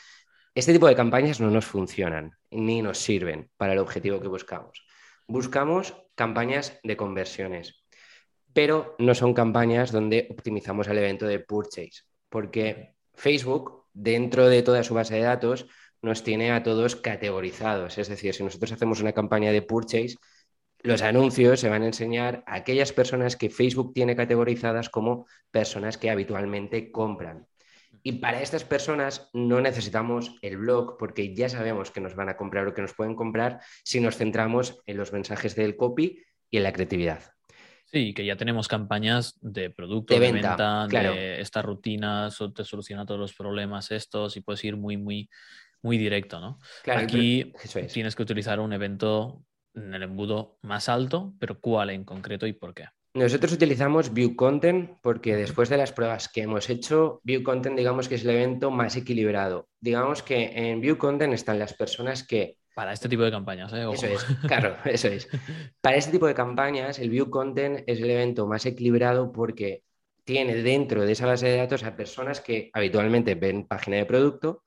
este 0.54 0.72
tipo 0.72 0.86
de 0.86 0.94
campañas 0.94 1.40
no 1.40 1.50
nos 1.50 1.66
funcionan 1.66 2.32
ni 2.50 2.80
nos 2.80 2.96
sirven 2.96 3.50
para 3.58 3.74
el 3.74 3.80
objetivo 3.80 4.18
que 4.18 4.28
buscamos. 4.28 4.82
Buscamos 5.26 5.94
campañas 6.14 6.78
de 6.82 6.96
conversiones, 6.96 7.84
pero 8.52 8.94
no 8.98 9.14
son 9.14 9.34
campañas 9.34 9.92
donde 9.92 10.28
optimizamos 10.30 10.88
el 10.88 10.98
evento 10.98 11.26
de 11.26 11.40
purchase, 11.40 12.02
porque 12.28 12.94
Facebook, 13.14 13.86
dentro 13.92 14.48
de 14.48 14.62
toda 14.62 14.82
su 14.82 14.94
base 14.94 15.14
de 15.14 15.22
datos, 15.22 15.66
nos 16.02 16.24
tiene 16.24 16.50
a 16.50 16.62
todos 16.62 16.96
categorizados. 16.96 17.98
Es 17.98 18.08
decir, 18.08 18.34
si 18.34 18.42
nosotros 18.42 18.72
hacemos 18.72 19.00
una 19.00 19.12
campaña 19.12 19.52
de 19.52 19.62
purchase, 19.62 20.16
los 20.80 21.02
anuncios 21.02 21.60
se 21.60 21.68
van 21.68 21.82
a 21.82 21.86
enseñar 21.86 22.42
a 22.46 22.56
aquellas 22.56 22.92
personas 22.92 23.36
que 23.36 23.50
Facebook 23.50 23.92
tiene 23.94 24.16
categorizadas 24.16 24.88
como 24.88 25.26
personas 25.52 25.96
que 25.96 26.10
habitualmente 26.10 26.90
compran. 26.90 27.46
Y 28.02 28.12
para 28.12 28.42
estas 28.42 28.64
personas 28.64 29.30
no 29.32 29.60
necesitamos 29.60 30.34
el 30.42 30.56
blog 30.56 30.96
porque 30.98 31.34
ya 31.34 31.48
sabemos 31.48 31.90
que 31.90 32.00
nos 32.00 32.16
van 32.16 32.28
a 32.28 32.36
comprar 32.36 32.66
o 32.66 32.74
que 32.74 32.82
nos 32.82 32.94
pueden 32.94 33.14
comprar 33.14 33.60
si 33.84 34.00
nos 34.00 34.16
centramos 34.16 34.82
en 34.86 34.96
los 34.96 35.12
mensajes 35.12 35.54
del 35.54 35.76
copy 35.76 36.22
y 36.50 36.56
en 36.56 36.62
la 36.64 36.72
creatividad. 36.72 37.22
Sí, 37.84 38.14
que 38.14 38.24
ya 38.24 38.36
tenemos 38.36 38.68
campañas 38.68 39.38
de 39.42 39.70
producto, 39.70 40.14
de 40.14 40.20
venta, 40.20 40.86
de, 40.88 41.40
estas 41.40 41.64
rutinas, 41.64 42.38
te 42.54 42.64
soluciona 42.64 43.04
todos 43.04 43.20
los 43.20 43.34
problemas 43.34 43.90
estos 43.90 44.36
y 44.36 44.40
puedes 44.40 44.64
ir 44.64 44.76
muy, 44.76 44.96
muy, 44.96 45.28
muy 45.82 45.98
directo, 45.98 46.40
¿no? 46.40 46.58
Aquí 46.86 47.52
tienes 47.92 48.16
que 48.16 48.22
utilizar 48.22 48.60
un 48.60 48.72
evento 48.72 49.44
en 49.74 49.92
el 49.94 50.04
embudo 50.04 50.58
más 50.62 50.88
alto, 50.88 51.34
pero 51.38 51.60
¿cuál 51.60 51.90
en 51.90 52.04
concreto 52.04 52.46
y 52.46 52.54
por 52.54 52.72
qué? 52.72 52.86
Nosotros 53.14 53.52
utilizamos 53.52 54.14
View 54.14 54.34
Content 54.36 54.92
porque 55.02 55.36
después 55.36 55.68
de 55.68 55.76
las 55.76 55.92
pruebas 55.92 56.30
que 56.30 56.42
hemos 56.42 56.70
hecho, 56.70 57.20
View 57.24 57.42
Content 57.42 57.76
digamos 57.76 58.08
que 58.08 58.14
es 58.14 58.24
el 58.24 58.30
evento 58.30 58.70
más 58.70 58.96
equilibrado. 58.96 59.68
Digamos 59.80 60.22
que 60.22 60.50
en 60.54 60.80
View 60.80 60.96
Content 60.96 61.34
están 61.34 61.58
las 61.58 61.74
personas 61.74 62.22
que... 62.22 62.56
Para 62.74 62.94
este 62.94 63.10
tipo 63.10 63.22
de 63.22 63.30
campañas, 63.30 63.70
¿eh? 63.74 63.84
Eso 63.92 64.06
es, 64.06 64.24
claro, 64.46 64.76
eso 64.86 65.08
es. 65.08 65.28
Para 65.82 65.96
este 65.96 66.12
tipo 66.12 66.26
de 66.26 66.32
campañas, 66.32 66.98
el 66.98 67.10
View 67.10 67.28
Content 67.28 67.80
es 67.86 68.00
el 68.00 68.08
evento 68.08 68.46
más 68.46 68.64
equilibrado 68.64 69.30
porque 69.30 69.82
tiene 70.24 70.54
dentro 70.62 71.04
de 71.04 71.12
esa 71.12 71.26
base 71.26 71.48
de 71.48 71.58
datos 71.58 71.84
a 71.84 71.94
personas 71.94 72.40
que 72.40 72.70
habitualmente 72.72 73.34
ven 73.34 73.66
página 73.66 73.98
de 73.98 74.06
producto, 74.06 74.64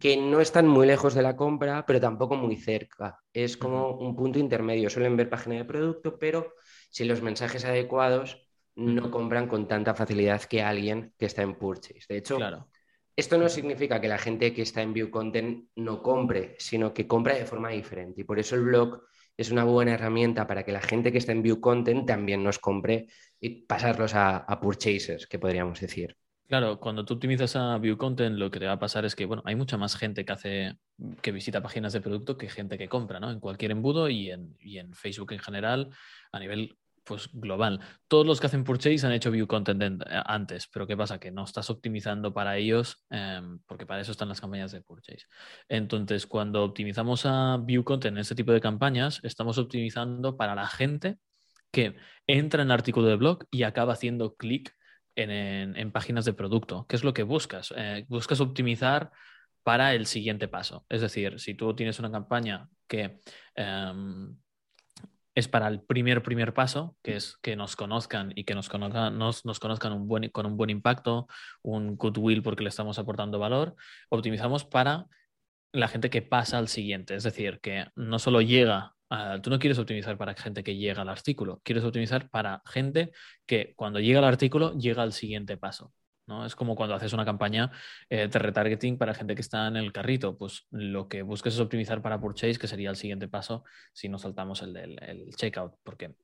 que 0.00 0.16
no 0.16 0.40
están 0.40 0.66
muy 0.66 0.86
lejos 0.86 1.14
de 1.14 1.22
la 1.22 1.36
compra, 1.36 1.84
pero 1.86 2.00
tampoco 2.00 2.36
muy 2.36 2.56
cerca. 2.56 3.20
Es 3.32 3.56
como 3.58 3.98
un 3.98 4.16
punto 4.16 4.38
intermedio. 4.38 4.88
Suelen 4.88 5.16
ver 5.16 5.28
página 5.28 5.56
de 5.56 5.64
producto, 5.64 6.18
pero 6.18 6.54
si 6.90 7.04
los 7.04 7.22
mensajes 7.22 7.64
adecuados 7.64 8.46
no 8.76 9.10
compran 9.10 9.46
con 9.46 9.66
tanta 9.68 9.94
facilidad 9.94 10.42
que 10.42 10.62
alguien 10.62 11.14
que 11.18 11.26
está 11.26 11.42
en 11.42 11.54
purchase. 11.54 12.04
De 12.08 12.18
hecho, 12.18 12.38
esto 13.16 13.38
no 13.38 13.48
significa 13.48 14.00
que 14.00 14.08
la 14.08 14.18
gente 14.18 14.52
que 14.52 14.62
está 14.62 14.82
en 14.82 14.92
view 14.92 15.10
content 15.10 15.68
no 15.76 16.02
compre, 16.02 16.56
sino 16.58 16.94
que 16.94 17.06
compra 17.06 17.34
de 17.34 17.44
forma 17.44 17.70
diferente. 17.70 18.22
Y 18.22 18.24
por 18.24 18.38
eso 18.38 18.54
el 18.54 18.62
blog 18.62 19.02
es 19.36 19.50
una 19.50 19.64
buena 19.64 19.92
herramienta 19.92 20.46
para 20.46 20.64
que 20.64 20.72
la 20.72 20.80
gente 20.80 21.12
que 21.12 21.18
está 21.18 21.32
en 21.32 21.42
view 21.42 21.60
content 21.60 22.06
también 22.06 22.42
nos 22.42 22.58
compre 22.58 23.08
y 23.40 23.62
pasarlos 23.66 24.14
a, 24.14 24.38
a 24.38 24.60
purchasers, 24.60 25.26
que 25.26 25.38
podríamos 25.38 25.80
decir. 25.80 26.16
Claro, 26.50 26.80
cuando 26.80 27.04
tú 27.04 27.14
optimizas 27.14 27.54
a 27.54 27.78
View 27.78 27.96
Content, 27.96 28.36
lo 28.36 28.50
que 28.50 28.58
te 28.58 28.66
va 28.66 28.72
a 28.72 28.78
pasar 28.80 29.04
es 29.04 29.14
que, 29.14 29.24
bueno, 29.24 29.40
hay 29.46 29.54
mucha 29.54 29.76
más 29.76 29.94
gente 29.94 30.24
que 30.24 30.32
hace, 30.32 30.76
que 31.22 31.30
visita 31.30 31.62
páginas 31.62 31.92
de 31.92 32.00
producto 32.00 32.36
que 32.36 32.48
gente 32.48 32.76
que 32.76 32.88
compra, 32.88 33.20
¿no? 33.20 33.30
En 33.30 33.38
cualquier 33.38 33.70
embudo 33.70 34.08
y 34.08 34.32
en, 34.32 34.56
y 34.58 34.78
en 34.78 34.92
Facebook 34.92 35.30
en 35.30 35.38
general, 35.38 35.90
a 36.32 36.40
nivel 36.40 36.76
pues 37.04 37.28
global. 37.32 37.80
Todos 38.08 38.26
los 38.26 38.40
que 38.40 38.46
hacen 38.46 38.64
purchase 38.64 39.06
han 39.06 39.12
hecho 39.12 39.30
view 39.30 39.46
content 39.46 39.82
eh, 39.82 40.22
antes, 40.26 40.68
pero 40.72 40.86
¿qué 40.86 40.96
pasa? 40.96 41.18
Que 41.18 41.30
no 41.30 41.44
estás 41.44 41.70
optimizando 41.70 42.32
para 42.32 42.56
ellos 42.56 43.04
em, 43.10 43.58
porque 43.66 43.86
para 43.86 44.00
eso 44.00 44.12
están 44.12 44.28
las 44.28 44.40
campañas 44.40 44.72
de 44.72 44.82
purchase. 44.82 45.26
Entonces, 45.68 46.26
cuando 46.26 46.64
optimizamos 46.64 47.26
a 47.26 47.58
view 47.58 47.84
content 47.84 48.16
en 48.16 48.20
este 48.20 48.34
tipo 48.34 48.52
de 48.52 48.60
campañas, 48.60 49.20
estamos 49.22 49.58
optimizando 49.58 50.36
para 50.36 50.54
la 50.54 50.66
gente 50.66 51.18
que 51.72 51.96
entra 52.26 52.62
en 52.62 52.68
el 52.68 52.72
artículo 52.72 53.06
de 53.06 53.16
blog 53.16 53.46
y 53.50 53.62
acaba 53.62 53.92
haciendo 53.92 54.34
clic 54.36 54.74
en, 55.16 55.92
páginas 55.92 56.24
de 56.24 56.32
producto. 56.32 56.86
¿Qué 56.88 56.96
es 56.96 57.04
lo 57.04 57.12
que 57.12 57.22
buscas? 57.22 57.74
Eh, 57.76 58.06
buscas 58.08 58.40
optimizar 58.40 59.10
para 59.62 59.94
el 59.94 60.06
siguiente 60.06 60.48
paso. 60.48 60.86
Es 60.88 61.00
decir, 61.00 61.38
si 61.38 61.54
tú 61.54 61.74
tienes 61.74 61.98
una 61.98 62.10
campaña 62.10 62.68
que 62.86 63.20
em, 63.54 64.36
es 65.40 65.48
para 65.48 65.68
el 65.68 65.82
primer, 65.82 66.22
primer 66.22 66.54
paso, 66.54 66.96
que 67.02 67.16
es 67.16 67.36
que 67.42 67.56
nos 67.56 67.76
conozcan 67.76 68.32
y 68.36 68.44
que 68.44 68.54
nos 68.54 68.68
conozcan, 68.68 69.92
un 69.92 70.08
buen, 70.08 70.28
con 70.30 70.46
un 70.46 70.56
buen 70.56 70.70
impacto, 70.70 71.26
un 71.62 71.96
goodwill 71.96 72.42
porque 72.42 72.62
le 72.62 72.68
estamos 72.68 72.98
aportando 72.98 73.38
valor, 73.38 73.74
optimizamos 74.08 74.64
para 74.64 75.06
la 75.72 75.88
gente 75.88 76.10
que 76.10 76.22
pasa 76.22 76.58
al 76.58 76.68
siguiente. 76.68 77.14
Es 77.14 77.24
decir, 77.24 77.60
que 77.60 77.86
no 77.96 78.18
solo 78.18 78.40
llega 78.40 78.94
tú 79.42 79.50
no 79.50 79.58
quieres 79.58 79.78
optimizar 79.78 80.16
para 80.16 80.34
gente 80.34 80.62
que 80.62 80.76
llega 80.76 81.02
al 81.02 81.08
artículo, 81.08 81.60
quieres 81.64 81.84
optimizar 81.84 82.30
para 82.30 82.62
gente 82.64 83.10
que 83.46 83.74
cuando 83.74 83.98
llega 83.98 84.20
al 84.20 84.24
artículo 84.24 84.76
llega 84.78 85.02
al 85.02 85.12
siguiente 85.12 85.56
paso. 85.56 85.92
¿No? 86.30 86.46
Es 86.46 86.56
como 86.56 86.74
cuando 86.74 86.94
haces 86.94 87.12
una 87.12 87.26
campaña 87.26 87.70
eh, 88.08 88.28
de 88.28 88.38
retargeting 88.38 88.96
para 88.96 89.12
gente 89.12 89.34
que 89.34 89.42
está 89.42 89.68
en 89.68 89.76
el 89.76 89.92
carrito, 89.92 90.38
pues 90.38 90.66
lo 90.70 91.08
que 91.08 91.20
busques 91.20 91.52
es 91.52 91.60
optimizar 91.60 92.00
para 92.00 92.18
purchase, 92.18 92.58
que 92.58 92.68
sería 92.68 92.88
el 92.88 92.96
siguiente 92.96 93.28
paso 93.28 93.64
si 93.92 94.08
no 94.08 94.18
saltamos 94.18 94.62
el 94.62 94.72
del 94.72 95.34
checkout, 95.36 95.74
porque 95.82 96.14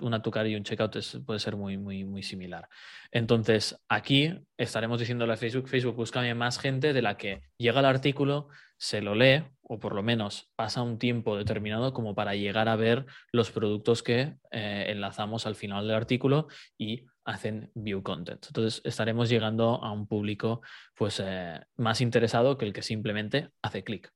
un 0.00 0.14
atucar 0.14 0.46
y 0.46 0.54
un 0.54 0.62
checkout 0.62 0.96
puede 1.26 1.40
ser 1.40 1.56
muy, 1.56 1.76
muy, 1.76 2.04
muy 2.04 2.22
similar. 2.22 2.68
Entonces, 3.10 3.80
aquí 3.88 4.38
estaremos 4.56 5.00
diciéndole 5.00 5.32
a 5.32 5.36
Facebook, 5.36 5.68
Facebook, 5.68 5.96
búscame 5.96 6.34
más 6.34 6.58
gente 6.58 6.92
de 6.92 7.02
la 7.02 7.16
que 7.16 7.42
llega 7.58 7.80
el 7.80 7.86
artículo, 7.86 8.48
se 8.76 9.02
lo 9.02 9.14
lee 9.14 9.44
o 9.62 9.80
por 9.80 9.94
lo 9.94 10.02
menos 10.02 10.50
pasa 10.54 10.82
un 10.82 10.98
tiempo 10.98 11.36
determinado 11.36 11.92
como 11.92 12.14
para 12.14 12.34
llegar 12.36 12.68
a 12.68 12.76
ver 12.76 13.06
los 13.32 13.50
productos 13.50 14.02
que 14.02 14.36
eh, 14.50 14.86
enlazamos 14.88 15.46
al 15.46 15.56
final 15.56 15.86
del 15.86 15.96
artículo 15.96 16.46
y 16.78 17.04
hacen 17.28 17.70
view 17.74 18.02
content. 18.02 18.44
Entonces 18.46 18.80
estaremos 18.84 19.28
llegando 19.28 19.84
a 19.84 19.92
un 19.92 20.06
público 20.06 20.62
pues, 20.96 21.20
eh, 21.22 21.60
más 21.76 22.00
interesado 22.00 22.56
que 22.56 22.64
el 22.64 22.72
que 22.72 22.82
simplemente 22.82 23.50
hace 23.60 23.84
clic. 23.84 24.10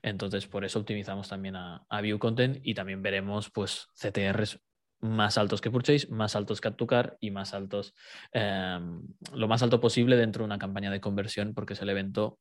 Entonces, 0.00 0.46
por 0.46 0.64
eso 0.64 0.78
optimizamos 0.78 1.28
también 1.28 1.56
a, 1.56 1.84
view 2.00 2.18
content 2.18 2.58
y 2.62 2.72
también 2.72 3.02
veremos 3.02 3.50
pues, 3.50 3.88
CTRs 3.94 4.58
más 5.00 5.36
altos 5.36 5.60
que 5.60 5.70
Purchase, 5.70 6.08
más 6.08 6.34
altos 6.34 6.62
que 6.62 6.68
Atucar 6.68 7.18
y 7.20 7.30
más 7.30 7.52
altos, 7.52 7.94
em, 8.32 9.02
lo 9.34 9.48
más 9.48 9.62
alto 9.62 9.78
posible 9.78 10.16
dentro 10.16 10.42
de 10.42 10.46
una 10.46 10.58
campaña 10.58 10.90
de 10.90 11.00
conversión 11.00 11.52
porque 11.52 11.74
es 11.74 11.82
el 11.82 11.90
evento 11.90 12.38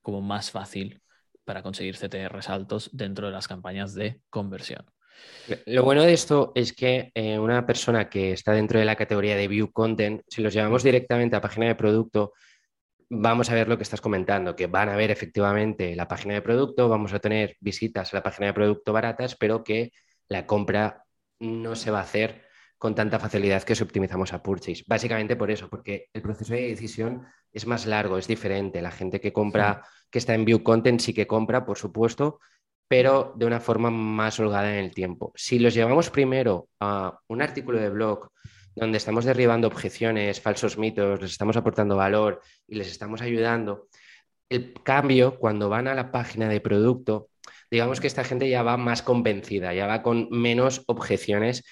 como 0.00 0.22
más 0.22 0.52
fácil 0.52 1.02
para 1.44 1.62
conseguir 1.64 1.96
CTRs 1.96 2.48
altos 2.48 2.90
dentro 2.92 3.26
de 3.26 3.32
las 3.32 3.48
campañas 3.48 3.94
de 3.94 4.20
conversión. 4.30 4.86
Lo 5.66 5.82
bueno 5.82 6.02
de 6.02 6.12
esto 6.12 6.52
es 6.54 6.72
que 6.72 7.10
eh, 7.14 7.38
una 7.38 7.66
persona 7.66 8.08
que 8.08 8.32
está 8.32 8.52
dentro 8.52 8.78
de 8.78 8.84
la 8.84 8.96
categoría 8.96 9.36
de 9.36 9.48
View 9.48 9.72
Content, 9.72 10.22
si 10.28 10.42
los 10.42 10.54
llevamos 10.54 10.82
directamente 10.82 11.36
a 11.36 11.40
página 11.40 11.66
de 11.66 11.74
producto, 11.74 12.32
vamos 13.08 13.50
a 13.50 13.54
ver 13.54 13.68
lo 13.68 13.76
que 13.76 13.82
estás 13.82 14.00
comentando, 14.00 14.54
que 14.54 14.68
van 14.68 14.88
a 14.88 14.96
ver 14.96 15.10
efectivamente 15.10 15.96
la 15.96 16.06
página 16.06 16.34
de 16.34 16.42
producto, 16.42 16.88
vamos 16.88 17.12
a 17.12 17.18
tener 17.18 17.56
visitas 17.60 18.12
a 18.12 18.18
la 18.18 18.22
página 18.22 18.46
de 18.48 18.54
producto 18.54 18.92
baratas, 18.92 19.34
pero 19.34 19.64
que 19.64 19.92
la 20.28 20.46
compra 20.46 21.04
no 21.40 21.74
se 21.74 21.90
va 21.90 21.98
a 21.98 22.02
hacer 22.02 22.46
con 22.78 22.94
tanta 22.94 23.18
facilidad 23.18 23.62
que 23.62 23.74
si 23.74 23.82
optimizamos 23.82 24.32
a 24.32 24.42
Purchase. 24.42 24.84
Básicamente 24.86 25.36
por 25.36 25.50
eso, 25.50 25.68
porque 25.68 26.08
el 26.14 26.22
proceso 26.22 26.54
de 26.54 26.68
decisión 26.68 27.26
es 27.52 27.66
más 27.66 27.84
largo, 27.84 28.16
es 28.16 28.26
diferente. 28.26 28.80
La 28.80 28.90
gente 28.90 29.20
que 29.20 29.32
compra, 29.32 29.84
que 30.08 30.18
está 30.18 30.34
en 30.34 30.44
View 30.44 30.62
Content, 30.62 31.00
sí 31.00 31.12
que 31.12 31.26
compra, 31.26 31.66
por 31.66 31.76
supuesto, 31.76 32.38
pero 32.90 33.32
de 33.36 33.46
una 33.46 33.60
forma 33.60 33.88
más 33.88 34.40
holgada 34.40 34.76
en 34.76 34.84
el 34.84 34.92
tiempo. 34.92 35.32
Si 35.36 35.60
los 35.60 35.74
llevamos 35.74 36.10
primero 36.10 36.68
a 36.80 37.20
un 37.28 37.40
artículo 37.40 37.78
de 37.78 37.88
blog 37.88 38.32
donde 38.74 38.98
estamos 38.98 39.24
derribando 39.24 39.68
objeciones, 39.68 40.40
falsos 40.40 40.76
mitos, 40.76 41.22
les 41.22 41.30
estamos 41.30 41.56
aportando 41.56 41.94
valor 41.94 42.42
y 42.66 42.74
les 42.74 42.90
estamos 42.90 43.22
ayudando, 43.22 43.86
el 44.48 44.74
cambio 44.82 45.38
cuando 45.38 45.68
van 45.68 45.86
a 45.86 45.94
la 45.94 46.10
página 46.10 46.48
de 46.48 46.60
producto, 46.60 47.28
digamos 47.70 48.00
que 48.00 48.08
esta 48.08 48.24
gente 48.24 48.50
ya 48.50 48.64
va 48.64 48.76
más 48.76 49.02
convencida, 49.02 49.72
ya 49.72 49.86
va 49.86 50.02
con 50.02 50.26
menos 50.28 50.82
objeciones 50.88 51.62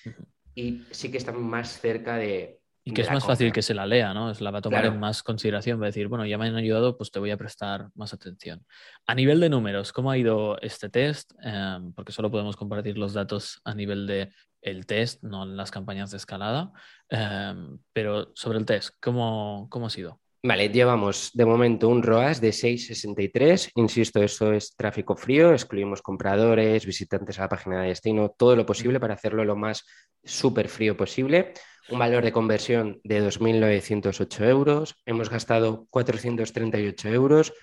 y 0.55 0.85
sí 0.93 1.11
que 1.11 1.19
están 1.19 1.43
más 1.43 1.81
cerca 1.81 2.15
de, 2.15 2.58
y 2.89 2.93
que 2.95 3.03
es 3.03 3.11
más 3.11 3.27
fácil 3.27 3.53
que 3.53 3.61
se 3.61 3.75
la 3.75 3.85
lea, 3.85 4.15
¿no? 4.15 4.31
Es 4.31 4.41
la 4.41 4.51
va 4.51 4.61
a 4.61 4.63
tomar 4.63 4.87
en 4.87 4.99
más 4.99 5.23
consideración, 5.23 5.79
va 5.79 5.85
a 5.85 5.93
decir, 5.93 6.09
bueno, 6.09 6.25
ya 6.25 6.39
me 6.39 6.47
han 6.47 6.57
ayudado, 6.57 6.97
pues 6.97 7.11
te 7.11 7.19
voy 7.19 7.31
a 7.31 7.37
prestar 7.37 7.91
más 7.95 8.15
atención. 8.15 8.65
A 9.07 9.15
nivel 9.15 9.41
de 9.41 9.51
números, 9.51 9.93
¿cómo 9.93 10.11
ha 10.11 10.17
ido 10.17 10.59
este 10.63 10.89
test? 10.89 11.33
Em, 11.43 11.93
porque 11.93 12.13
solo 12.13 12.31
podemos 12.31 12.57
compartir 12.57 12.97
los 12.97 13.13
datos 13.13 13.61
a 13.65 13.75
nivel 13.75 14.07
de 14.07 14.33
el 14.63 14.87
test, 14.87 15.23
no 15.23 15.43
en 15.43 15.55
las 15.55 15.71
campañas 15.71 16.11
de 16.11 16.17
escalada. 16.17 16.73
Em, 17.11 17.79
pero 17.93 18.33
sobre 18.35 18.59
el 18.59 18.65
test, 18.65 18.97
¿cómo, 19.03 19.69
¿cómo 19.69 19.89
ha 19.89 19.91
sido? 19.91 20.19
Vale, 20.43 20.71
llevamos 20.71 21.31
de 21.35 21.45
momento 21.45 21.89
un 21.91 22.03
ROAS 22.03 22.41
de 22.41 22.53
6,63. 22.53 23.71
Insisto, 23.75 24.23
eso 24.23 24.53
es 24.55 24.75
tráfico 24.77 25.15
frío, 25.15 25.53
excluimos 25.53 26.01
compradores, 26.01 26.87
visitantes 26.87 27.39
a 27.39 27.43
la 27.43 27.49
página 27.51 27.83
de 27.83 27.89
destino, 27.89 28.31
todo 28.31 28.57
lo 28.57 28.65
posible 28.65 28.99
para 28.99 29.13
hacerlo 29.13 29.45
lo 29.45 29.57
más 29.57 29.85
súper 30.25 30.69
frío 30.69 30.97
posible 30.97 31.53
un 31.91 31.99
valor 31.99 32.25
de 32.25 32.33
conversión 32.33 33.01
de 33.05 33.23
2.908 33.23 34.49
euros, 34.49 34.97
hemos 35.07 35.31
gastado 35.31 35.87
438 35.91 37.09
euros, 37.09 37.55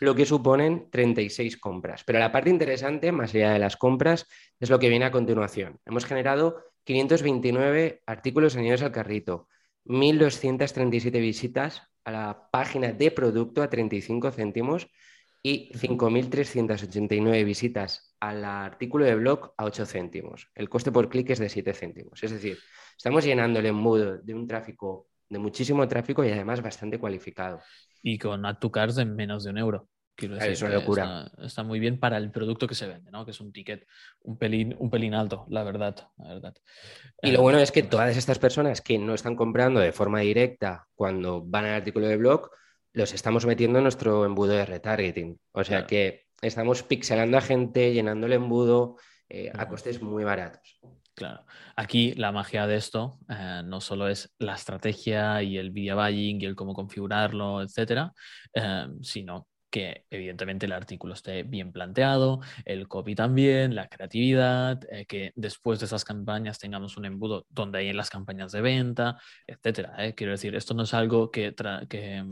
lo 0.00 0.14
que 0.14 0.26
suponen 0.26 0.88
36 0.90 1.56
compras. 1.58 2.02
Pero 2.04 2.18
la 2.18 2.32
parte 2.32 2.50
interesante, 2.50 3.12
más 3.12 3.34
allá 3.34 3.52
de 3.52 3.58
las 3.58 3.76
compras, 3.76 4.26
es 4.58 4.70
lo 4.70 4.78
que 4.78 4.88
viene 4.88 5.04
a 5.04 5.10
continuación. 5.10 5.78
Hemos 5.84 6.04
generado 6.04 6.64
529 6.84 8.02
artículos 8.06 8.56
añadidos 8.56 8.82
al 8.82 8.92
carrito, 8.92 9.48
1.237 9.84 11.20
visitas 11.20 11.82
a 12.04 12.10
la 12.10 12.48
página 12.50 12.92
de 12.92 13.10
producto 13.10 13.62
a 13.62 13.70
35 13.70 14.30
céntimos 14.32 14.88
y 15.42 15.72
5.389 15.74 17.44
visitas 17.44 18.14
al 18.20 18.44
artículo 18.44 19.04
de 19.04 19.16
blog 19.16 19.52
a 19.56 19.64
8 19.64 19.86
céntimos. 19.86 20.48
El 20.54 20.68
coste 20.68 20.92
por 20.92 21.08
clic 21.08 21.30
es 21.30 21.40
de 21.40 21.48
7 21.48 21.74
céntimos. 21.74 22.22
Es 22.22 22.30
decir, 22.30 22.58
estamos 22.96 23.24
llenando 23.24 23.60
el 23.60 23.66
embudo 23.66 24.18
de 24.18 24.34
un 24.34 24.46
tráfico, 24.46 25.08
de 25.28 25.38
muchísimo 25.38 25.86
tráfico 25.88 26.24
y 26.24 26.30
además 26.30 26.62
bastante 26.62 26.98
cualificado. 26.98 27.60
Y 28.02 28.18
con 28.18 28.44
Add 28.44 28.58
to 28.58 28.70
Cars 28.70 28.98
en 28.98 29.14
menos 29.14 29.44
de 29.44 29.50
un 29.50 29.58
euro. 29.58 29.88
Quiero 30.14 30.34
decir, 30.34 30.52
es 30.52 30.62
una 30.62 30.74
locura. 30.74 31.30
Está, 31.42 31.62
muy 31.62 31.80
bien 31.80 31.98
para 31.98 32.18
el 32.18 32.30
producto 32.30 32.66
que 32.66 32.74
se 32.74 32.86
vende, 32.86 33.10
¿no? 33.10 33.24
Que 33.24 33.30
es 33.30 33.40
un 33.40 33.52
ticket 33.52 33.86
un 34.20 34.36
pelín, 34.36 34.76
un 34.78 34.90
pelín 34.90 35.14
alto, 35.14 35.46
la 35.48 35.64
verdad, 35.64 35.96
la 36.18 36.34
verdad. 36.34 36.54
Y 37.22 37.30
lo 37.30 37.40
bueno 37.40 37.58
es 37.58 37.72
que 37.72 37.82
todas 37.82 38.16
estas 38.16 38.38
personas 38.38 38.80
que 38.82 38.98
no 38.98 39.14
están 39.14 39.36
comprando 39.36 39.80
de 39.80 39.92
forma 39.92 40.20
directa 40.20 40.86
cuando 40.94 41.42
van 41.42 41.64
al 41.64 41.74
artículo 41.74 42.08
de 42.08 42.18
blog, 42.18 42.50
los 42.92 43.14
estamos 43.14 43.46
metiendo 43.46 43.78
en 43.78 43.84
nuestro 43.84 44.26
embudo 44.26 44.52
de 44.52 44.66
retargeting. 44.66 45.40
O 45.52 45.64
sea 45.64 45.86
que 45.86 46.26
estamos 46.42 46.82
pixelando 46.82 47.38
a 47.38 47.40
gente, 47.40 47.92
llenando 47.92 48.26
el 48.26 48.34
embudo 48.34 48.96
eh, 49.28 49.50
a 49.54 49.66
costes 49.66 50.02
muy 50.02 50.24
baratos. 50.24 50.78
Claro. 51.14 51.44
Aquí 51.76 52.14
la 52.14 52.32
magia 52.32 52.66
de 52.66 52.76
esto 52.76 53.18
eh, 53.28 53.62
no 53.64 53.80
solo 53.80 54.08
es 54.08 54.32
la 54.38 54.54
estrategia 54.54 55.42
y 55.42 55.58
el 55.58 55.70
video 55.70 55.96
buying 55.96 56.40
y 56.40 56.46
el 56.46 56.54
cómo 56.54 56.72
configurarlo, 56.72 57.60
etcétera, 57.60 58.12
eh, 58.54 58.86
sino 59.02 59.46
que 59.70 60.04
evidentemente 60.10 60.66
el 60.66 60.72
artículo 60.72 61.14
esté 61.14 61.42
bien 61.44 61.72
planteado, 61.72 62.40
el 62.64 62.88
copy 62.88 63.14
también, 63.14 63.74
la 63.74 63.88
creatividad, 63.88 64.80
que 65.08 65.32
después 65.34 65.80
de 65.80 65.86
esas 65.86 66.04
campañas 66.04 66.58
tengamos 66.58 66.98
un 66.98 67.06
embudo 67.06 67.46
donde 67.48 67.78
hay 67.78 67.88
en 67.88 67.96
las 67.96 68.10
campañas 68.10 68.52
de 68.52 68.60
venta, 68.60 69.18
etcétera. 69.46 70.12
Quiero 70.14 70.32
decir, 70.32 70.54
esto 70.54 70.74
no 70.74 70.82
es 70.82 70.92
algo 70.92 71.30
que, 71.30 71.54
que 71.88 72.22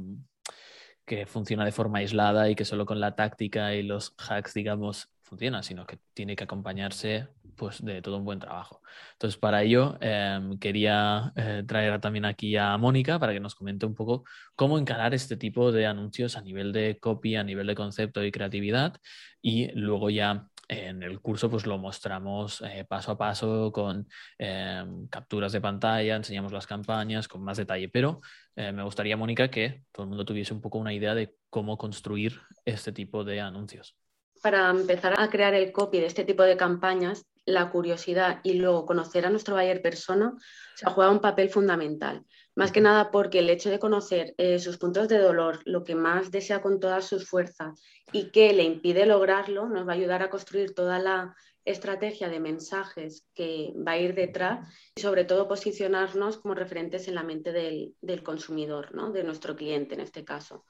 que 1.11 1.27
funciona 1.27 1.65
de 1.65 1.73
forma 1.73 1.99
aislada 1.99 2.49
y 2.49 2.55
que 2.55 2.65
solo 2.65 2.87
con 2.87 3.01
la 3.01 3.17
táctica 3.17 3.75
y 3.75 3.83
los 3.83 4.15
hacks, 4.17 4.55
digamos, 4.55 5.11
funciona, 5.23 5.61
sino 5.61 5.85
que 5.85 5.99
tiene 6.15 6.37
que 6.37 6.45
acompañarse 6.45 7.27
pues, 7.57 7.85
de 7.85 8.03
todo 8.03 8.17
un 8.19 8.25
buen 8.25 8.39
trabajo. 8.39 8.83
Entonces, 9.13 9.39
para 9.39 9.63
ello, 9.63 9.97
em, 10.01 10.59
quería 10.59 11.33
eh, 11.37 11.65
traer 11.67 12.01
también 12.01 12.25
aquí 12.25 12.57
a 12.57 12.77
Mónica 12.79 13.19
para 13.19 13.33
que 13.33 13.41
nos 13.41 13.55
comente 13.55 13.87
un 13.87 13.95
poco 13.95 14.25
cómo 14.57 14.79
encarar 14.79 15.15
este 15.15 15.37
tipo 15.37 15.73
de 15.73 15.87
anuncios 15.87 16.37
a 16.37 16.43
nivel 16.43 16.73
de 16.73 16.99
copy, 16.99 17.37
a 17.37 17.45
nivel 17.45 17.67
de 17.67 17.75
concepto 17.75 18.25
y 18.25 18.33
creatividad, 18.33 18.97
y 19.43 19.71
luego 19.73 20.11
ya 20.11 20.47
en 20.71 21.03
el 21.03 21.21
curso 21.21 21.51
pues 21.51 21.67
lo 21.67 21.79
mostramos 21.79 22.63
eh, 22.63 22.85
paso 22.89 23.13
a 23.13 23.19
paso 23.19 23.73
con 23.73 24.07
em, 24.39 25.09
capturas 25.09 25.53
de 25.53 25.61
pantalla, 25.61 26.15
enseñamos 26.15 26.53
las 26.53 26.67
campañas 26.67 27.27
con 27.27 27.43
más 27.43 27.57
detalle, 27.57 27.89
pero 27.89 28.21
eh, 28.55 28.71
me 28.71 28.85
gustaría, 28.85 29.17
Mónica, 29.17 29.51
que 29.51 29.83
todo 29.91 30.05
el 30.05 30.11
mundo 30.11 30.25
tuviese 30.25 30.55
un 30.55 30.61
poco 30.61 30.79
una 30.79 30.93
idea 30.93 31.15
de 31.15 31.35
cómo 31.51 31.77
construir 31.77 32.41
este 32.65 32.93
tipo 32.93 33.25
de 33.25 33.41
anuncios. 33.41 33.97
Para 34.43 34.71
empezar 34.71 35.15
a 35.19 35.29
crear 35.29 35.55
el 35.55 35.73
copy 35.73 35.99
de 35.99 36.07
este 36.07 36.25
tipo 36.25 36.45
de 36.45 36.57
campañas, 36.57 37.27
la 37.51 37.71
curiosidad 37.71 38.41
y 38.43 38.55
luego 38.55 38.87
conocer 38.87 39.27
a 39.27 39.31
nuestro 39.31 39.55
buyer 39.55 39.83
persona 39.83 40.35
se 40.75 40.87
juega 40.87 41.11
un 41.11 41.21
papel 41.21 41.51
fundamental. 41.51 42.25
Más 42.55 42.73
que 42.73 42.81
nada 42.81 43.11
porque 43.11 43.39
el 43.39 43.51
hecho 43.51 43.71
de 43.71 43.79
conocer 43.79 44.35
eh, 44.37 44.59
sus 44.59 44.79
puntos 44.79 45.09
de 45.09 45.19
dolor, 45.19 45.61
lo 45.65 45.85
que 45.85 45.95
más 45.95 46.31
desea 46.31 46.61
con 46.63 46.81
todas 46.81 47.07
sus 47.07 47.29
fuerzas 47.29 47.81
y 48.13 48.31
que 48.31 48.53
le 48.53 48.65
impide 48.65 49.07
lograrlo, 49.07 49.69
nos 49.69 49.87
va 49.87 49.93
a 49.93 49.97
ayudar 49.97 50.23
a 50.23 50.31
construir 50.31 50.75
toda 50.75 50.99
la 50.99 51.35
estrategia 51.65 52.29
de 52.29 52.41
mensajes 52.41 53.27
que 53.35 53.73
va 53.87 53.93
a 53.93 53.99
ir 53.99 54.15
detrás 54.15 54.69
y 54.95 55.01
sobre 55.01 55.25
todo 55.25 55.49
posicionarnos 55.49 56.39
como 56.39 56.55
referentes 56.55 57.07
en 57.09 57.15
la 57.15 57.23
mente 57.23 57.53
del, 57.53 57.95
del 58.01 58.23
consumidor, 58.23 58.95
¿no? 58.95 59.13
de 59.13 59.25
nuestro 59.25 59.57
cliente 59.57 59.95
en 59.95 60.01
este 60.01 60.25
caso. 60.25 60.65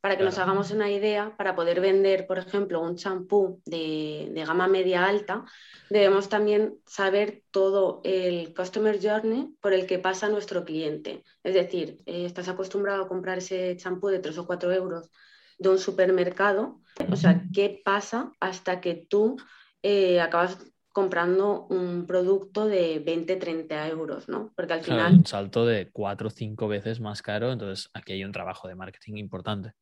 Para 0.00 0.16
que 0.16 0.24
nos 0.24 0.38
hagamos 0.38 0.70
una 0.70 0.90
idea, 0.90 1.36
para 1.36 1.56
poder 1.56 1.80
vender, 1.80 2.26
por 2.26 2.38
ejemplo, 2.38 2.80
un 2.80 2.96
champú 2.96 3.60
de, 3.64 4.30
gama 4.46 4.68
media 4.68 5.04
alta, 5.04 5.44
debemos 5.90 6.28
también 6.28 6.76
saber 6.86 7.42
todo 7.50 8.02
el 8.04 8.54
customer 8.54 9.00
journey 9.02 9.56
por 9.60 9.72
el 9.72 9.86
que 9.86 9.98
pasa 9.98 10.28
nuestro 10.28 10.64
cliente. 10.64 11.24
Es 11.42 11.54
decir, 11.54 12.02
eh, 12.06 12.24
estás 12.24 12.48
acostumbrado 12.48 13.04
a 13.04 13.08
comprar 13.08 13.38
ese 13.38 13.76
champú 13.76 14.08
de 14.08 14.20
3 14.20 14.38
o 14.38 14.46
4 14.46 14.72
euros 14.72 15.10
de 15.58 15.70
un 15.70 15.78
supermercado, 15.78 16.80
o 17.10 17.16
sea, 17.16 17.42
¿qué 17.52 17.80
pasa 17.84 18.32
hasta 18.40 18.80
que 18.80 19.06
tú 19.08 19.36
eh, 19.82 20.20
acabas 20.20 20.58
comprando 20.96 21.66
un 21.66 22.06
producto 22.06 22.66
de 22.66 23.00
20, 23.00 23.36
30 23.36 23.88
euros, 23.88 24.30
¿no? 24.30 24.52
Porque 24.56 24.72
al 24.72 24.80
final... 24.80 25.12
un 25.12 25.26
salto 25.26 25.66
de 25.66 25.90
4 25.90 26.28
o 26.28 26.30
5 26.30 26.68
veces 26.68 27.00
más 27.00 27.20
caro, 27.20 27.52
entonces 27.52 27.90
aquí 27.92 28.14
hay 28.14 28.24
un 28.24 28.32
trabajo 28.32 28.66
de 28.66 28.76
marketing 28.76 29.16
importante. 29.16 29.74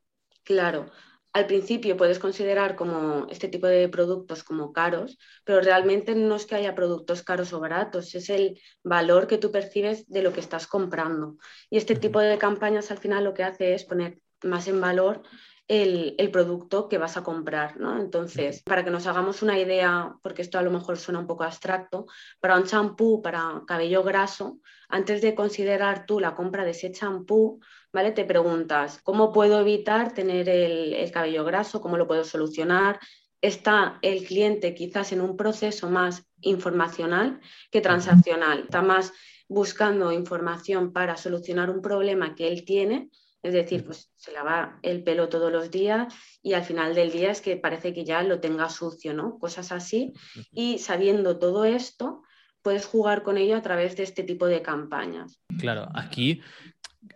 Claro, 0.44 0.90
al 1.34 1.46
principio 1.46 1.96
puedes 1.96 2.20
considerar 2.20 2.76
como 2.76 3.26
este 3.28 3.48
tipo 3.48 3.66
de 3.66 3.88
productos 3.88 4.44
como 4.44 4.72
caros, 4.72 5.18
pero 5.44 5.60
realmente 5.60 6.14
no 6.14 6.36
es 6.36 6.46
que 6.46 6.54
haya 6.54 6.76
productos 6.76 7.22
caros 7.22 7.52
o 7.52 7.60
baratos, 7.60 8.14
es 8.14 8.30
el 8.30 8.60
valor 8.84 9.26
que 9.26 9.38
tú 9.38 9.50
percibes 9.50 10.08
de 10.08 10.22
lo 10.22 10.32
que 10.32 10.40
estás 10.40 10.68
comprando. 10.68 11.36
Y 11.70 11.78
este 11.78 11.96
tipo 11.96 12.20
de 12.20 12.38
campañas 12.38 12.90
al 12.92 12.98
final 12.98 13.24
lo 13.24 13.34
que 13.34 13.42
hace 13.42 13.74
es 13.74 13.84
poner 13.84 14.20
más 14.42 14.68
en 14.68 14.80
valor 14.80 15.22
el, 15.66 16.30
producto 16.30 16.88
que 16.88 16.98
vas 16.98 17.16
a 17.16 17.22
comprar. 17.22 17.78
¿no? 17.78 17.98
Entonces, 17.98 18.62
para 18.62 18.84
que 18.84 18.90
nos 18.90 19.06
hagamos 19.06 19.42
una 19.42 19.58
idea, 19.58 20.14
porque 20.22 20.42
esto 20.42 20.58
a 20.58 20.62
lo 20.62 20.70
mejor 20.70 20.98
suena 20.98 21.20
un 21.20 21.26
poco 21.26 21.44
abstracto, 21.44 22.06
para 22.40 22.56
un 22.56 22.64
champú 22.64 23.22
para 23.22 23.62
cabello 23.66 24.02
graso, 24.02 24.58
antes 24.94 25.20
de 25.22 25.34
considerar 25.34 26.06
tú 26.06 26.20
la 26.20 26.36
compra 26.36 26.64
de 26.64 26.70
ese 26.70 26.92
champú, 26.92 27.58
¿vale? 27.92 28.12
Te 28.12 28.24
preguntas, 28.24 29.00
¿cómo 29.02 29.32
puedo 29.32 29.58
evitar 29.58 30.14
tener 30.14 30.48
el, 30.48 31.10
cabello 31.10 31.44
graso? 31.44 31.80
¿Cómo 31.80 31.96
lo 31.96 32.06
puedo 32.06 32.22
solucionar? 32.22 33.00
Está 33.40 33.98
el 34.02 34.24
cliente 34.24 34.72
quizás 34.72 35.10
en 35.10 35.20
un 35.20 35.36
proceso 35.36 35.90
más 35.90 36.24
informacional 36.42 37.40
que 37.72 37.80
transaccional. 37.80 38.60
Está 38.60 38.82
más 38.82 39.12
buscando 39.48 40.12
información 40.12 40.92
para 40.92 41.16
solucionar 41.16 41.70
un 41.70 41.82
problema 41.82 42.36
que 42.36 42.46
él 42.46 42.64
tiene. 42.64 43.10
Es 43.42 43.52
decir, 43.52 43.84
pues 43.84 44.12
se 44.14 44.30
lava 44.30 44.78
el 44.82 45.02
pelo 45.02 45.28
todos 45.28 45.50
los 45.50 45.72
días 45.72 46.14
y 46.40 46.52
al 46.52 46.62
final 46.62 46.94
del 46.94 47.10
día 47.10 47.32
es 47.32 47.40
que 47.40 47.56
parece 47.56 47.92
que 47.92 48.04
ya 48.04 48.22
lo 48.22 48.38
tenga 48.38 48.70
sucio, 48.70 49.12
¿no? 49.12 49.40
Cosas 49.40 49.72
así. 49.72 50.12
Y 50.52 50.78
sabiendo 50.78 51.36
todo 51.40 51.64
esto, 51.64 52.22
puedes 52.64 52.86
jugar 52.86 53.22
con 53.22 53.36
ello 53.36 53.56
a 53.56 53.62
través 53.62 53.94
de 53.94 54.02
este 54.02 54.24
tipo 54.24 54.46
de 54.46 54.62
campañas. 54.62 55.38
Claro, 55.60 55.88
aquí 55.94 56.40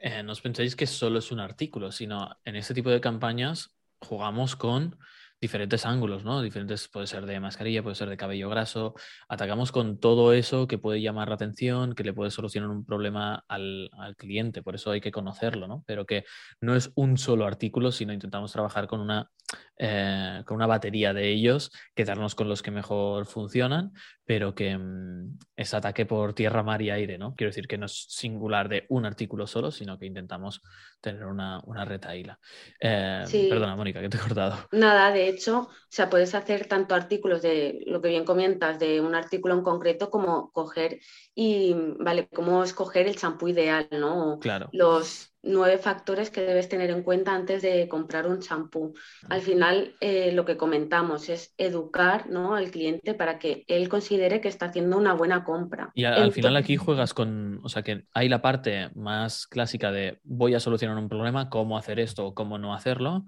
eh, 0.00 0.22
no 0.22 0.32
os 0.32 0.40
penséis 0.40 0.76
que 0.76 0.86
solo 0.86 1.18
es 1.18 1.32
un 1.32 1.40
artículo, 1.40 1.90
sino 1.90 2.36
en 2.44 2.54
este 2.54 2.74
tipo 2.74 2.90
de 2.90 3.00
campañas 3.00 3.74
jugamos 4.00 4.54
con 4.54 4.98
diferentes 5.40 5.86
ángulos, 5.86 6.24
¿no? 6.24 6.42
Diferentes, 6.42 6.88
puede 6.88 7.06
ser 7.06 7.26
de 7.26 7.38
mascarilla, 7.40 7.82
puede 7.82 7.94
ser 7.94 8.08
de 8.08 8.16
cabello 8.16 8.48
graso. 8.48 8.94
Atacamos 9.28 9.72
con 9.72 9.98
todo 9.98 10.32
eso 10.32 10.66
que 10.66 10.78
puede 10.78 11.00
llamar 11.00 11.28
la 11.28 11.36
atención, 11.36 11.94
que 11.94 12.04
le 12.04 12.12
puede 12.12 12.30
solucionar 12.30 12.70
un 12.70 12.84
problema 12.84 13.44
al, 13.48 13.90
cliente, 14.16 14.62
por 14.62 14.74
eso 14.74 14.90
hay 14.90 15.00
que 15.00 15.12
conocerlo, 15.12 15.68
¿no? 15.68 15.84
Pero 15.86 16.06
que 16.06 16.24
no 16.60 16.74
es 16.74 16.90
un 16.94 17.18
solo 17.18 17.46
artículo, 17.46 17.92
sino 17.92 18.12
intentamos 18.12 18.52
trabajar 18.52 18.88
con 18.88 19.00
una, 19.00 19.30
eh, 19.78 20.42
con 20.46 20.56
una 20.56 20.66
batería 20.66 21.12
de 21.12 21.28
ellos, 21.28 21.70
quedarnos 21.94 22.34
con 22.34 22.48
los 22.48 22.62
que 22.62 22.70
mejor 22.70 23.26
funcionan, 23.26 23.92
pero 24.24 24.54
que 24.54 24.76
mm, 24.76 25.38
es 25.56 25.74
ataque 25.74 26.04
por 26.04 26.34
tierra, 26.34 26.62
mar 26.62 26.82
y 26.82 26.90
aire, 26.90 27.18
¿no? 27.18 27.34
Quiero 27.34 27.50
decir 27.50 27.68
que 27.68 27.78
no 27.78 27.86
es 27.86 28.06
singular 28.08 28.68
de 28.68 28.86
un 28.88 29.06
artículo 29.06 29.46
solo, 29.46 29.70
sino 29.70 29.98
que 29.98 30.06
intentamos 30.06 30.62
tener 31.00 31.24
una, 31.26 31.60
una 31.64 31.84
retaíla. 31.84 32.38
Eh, 32.80 33.24
perdona, 33.48 33.76
Mónica, 33.76 34.00
que 34.00 34.08
te 34.08 34.16
he 34.16 34.20
cortado. 34.20 34.68
Nada, 34.72 35.12
de 35.12 35.27
hecho, 35.28 35.60
o 35.60 35.90
sea, 35.90 36.10
puedes 36.10 36.34
hacer 36.34 36.66
tanto 36.66 36.94
artículos 36.94 37.42
de 37.42 37.82
lo 37.86 38.00
que 38.00 38.08
bien 38.08 38.24
comentas, 38.24 38.78
de 38.78 39.00
un 39.00 39.14
artículo 39.14 39.54
en 39.54 39.62
concreto, 39.62 40.10
como 40.10 40.50
coger 40.52 41.00
y, 41.34 41.74
vale, 41.98 42.28
cómo 42.28 42.62
escoger 42.62 43.06
el 43.06 43.16
champú 43.16 43.48
ideal, 43.48 43.88
¿no? 43.90 44.38
Claro. 44.40 44.68
Los 44.72 45.34
nueve 45.42 45.78
factores 45.78 46.30
que 46.30 46.42
debes 46.42 46.68
tener 46.68 46.90
en 46.90 47.02
cuenta 47.02 47.34
antes 47.34 47.62
de 47.62 47.88
comprar 47.88 48.26
un 48.26 48.40
champú. 48.40 48.94
Al 49.28 49.40
final, 49.40 49.94
eh, 50.00 50.32
lo 50.32 50.44
que 50.44 50.56
comentamos 50.56 51.28
es 51.28 51.54
educar 51.56 52.28
¿no? 52.28 52.54
al 52.54 52.70
cliente 52.70 53.14
para 53.14 53.38
que 53.38 53.64
él 53.68 53.88
considere 53.88 54.40
que 54.40 54.48
está 54.48 54.66
haciendo 54.66 54.96
una 54.96 55.14
buena 55.14 55.44
compra. 55.44 55.90
Y 55.94 56.04
al 56.04 56.32
final 56.32 56.56
aquí 56.56 56.76
juegas 56.76 57.14
con, 57.14 57.60
o 57.62 57.68
sea, 57.68 57.82
que 57.82 58.04
hay 58.12 58.28
la 58.28 58.42
parte 58.42 58.90
más 58.94 59.46
clásica 59.46 59.92
de 59.92 60.18
voy 60.24 60.54
a 60.54 60.60
solucionar 60.60 60.98
un 60.98 61.08
problema, 61.08 61.48
cómo 61.48 61.78
hacer 61.78 62.00
esto 62.00 62.26
o 62.26 62.34
cómo 62.34 62.58
no 62.58 62.74
hacerlo, 62.74 63.24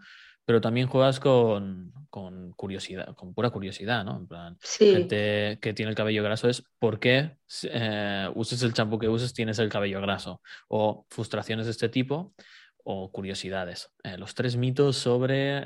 pero 0.50 0.61
también 0.61 0.88
juegas 0.88 1.21
con, 1.21 1.92
curiosidad, 2.57 3.14
con 3.14 3.35
pura 3.35 3.50
curiosidad, 3.50 4.04
¿no? 4.04 4.16
En 4.16 4.26
plan, 4.26 4.59
gente 4.61 5.61
que 5.62 5.73
tiene 5.75 5.90
el 5.90 5.95
cabello 5.95 6.25
graso 6.25 6.49
es 6.49 6.64
¿por 6.80 6.99
qué 6.99 7.37
eh, 7.62 8.28
uses 8.35 8.61
el 8.64 8.73
champú 8.73 8.99
que 8.99 9.09
uses 9.09 9.33
tienes 9.33 9.61
el 9.61 9.69
cabello 9.69 10.00
graso? 10.00 10.42
O 10.66 11.07
frustraciones 11.09 11.66
de 11.66 11.71
este 11.71 11.88
tipo 11.88 12.35
o 12.84 13.10
curiosidades. 13.12 13.92
Eh, 14.02 14.16
los 14.16 14.34
tres 14.34 14.56
mitos 14.56 14.96
sobre, 14.96 15.62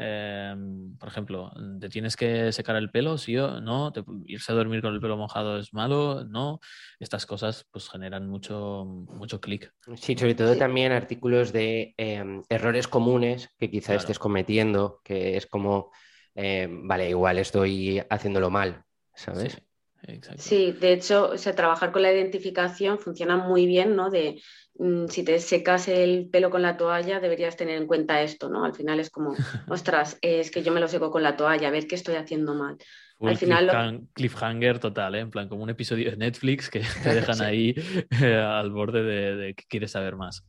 em, 0.51 0.97
por 0.97 1.09
ejemplo, 1.09 1.53
¿te 1.81 1.89
tienes 1.89 2.17
que 2.17 2.53
secar 2.53 2.77
el 2.77 2.91
pelo? 2.91 3.19
¿Sí 3.19 3.37
o 3.37 3.61
no? 3.61 3.93
¿Irse 4.27 4.53
a 4.53 4.55
dormir 4.55 4.83
con 4.83 4.95
el 4.95 5.01
pelo 5.01 5.17
mojado 5.17 5.59
es 5.59 5.73
malo? 5.73 6.25
¿No? 6.25 6.61
Estas 6.99 7.27
cosas 7.27 7.67
pues 7.71 7.89
generan 7.89 8.29
mucho, 8.29 8.85
mucho 8.85 9.41
clic. 9.41 9.73
Sí, 9.97 10.17
sobre 10.17 10.35
todo 10.35 10.57
también 10.57 10.93
artículos 10.93 11.53
de 11.53 11.95
em, 11.97 12.43
errores 12.49 12.89
comunes 12.89 13.51
que 13.59 13.71
quizá 13.71 13.95
estés 13.95 14.19
cometiendo, 14.19 15.01
que 15.05 15.37
es 15.37 15.47
como, 15.47 15.91
em, 16.35 16.87
vale, 16.87 17.09
igual 17.11 17.39
estoy 17.39 18.03
haciéndolo 18.11 18.51
mal, 18.51 18.85
¿sabes? 19.15 19.55
Sí. 19.55 19.74
De 20.07 20.93
hecho, 20.93 21.31
o 21.31 21.39
sea, 21.39 21.55
trabajar 21.55 21.93
con 21.93 22.03
la 22.03 22.13
identificación 22.13 22.99
funciona 22.99 23.37
muy 23.37 23.67
bien, 23.67 23.97
¿no? 23.97 24.11
De 24.11 24.41
Mm, 24.77 25.07
si 25.07 25.23
te 25.23 25.39
secas 25.39 25.87
el 25.89 26.29
pelo 26.31 26.51
con 26.51 26.63
la 26.63 26.77
toalla, 26.77 27.21
deberías 27.21 27.57
tener 27.57 27.77
en 27.77 27.87
cuenta 27.87 28.23
esto, 28.23 28.49
¿no? 28.49 28.65
Al 28.65 28.75
final 28.75 28.99
es 28.99 29.11
como, 29.11 29.35
ostras, 29.69 30.19
es 30.21 30.51
que 30.51 30.63
yo 30.63 30.73
me 30.73 30.81
lo 30.81 30.89
seco 30.89 31.11
con 31.11 31.23
la 31.23 31.37
toalla, 31.37 31.69
a 31.69 31.71
ver 31.71 31.87
qué 31.87 31.95
estoy 31.95 32.17
haciendo 32.17 32.55
mal. 32.55 32.77
Al 33.21 33.39
final 33.39 34.07
cliffhanger 34.13 34.81
total, 34.81 35.15
¿eh? 35.15 35.21
en 35.21 35.31
plan 35.31 35.49
como 35.49 35.63
un 35.63 35.71
episodio 35.71 36.11
de 36.11 36.17
Netflix 36.17 36.69
que 36.69 36.81
te 37.03 37.15
dejan 37.15 37.41
ahí 37.41 37.75
eh, 38.21 38.35
al 38.35 38.71
borde 38.71 39.03
de, 39.03 39.55
que 39.55 39.65
quieres 39.69 39.93
saber 39.93 40.17
más. 40.17 40.45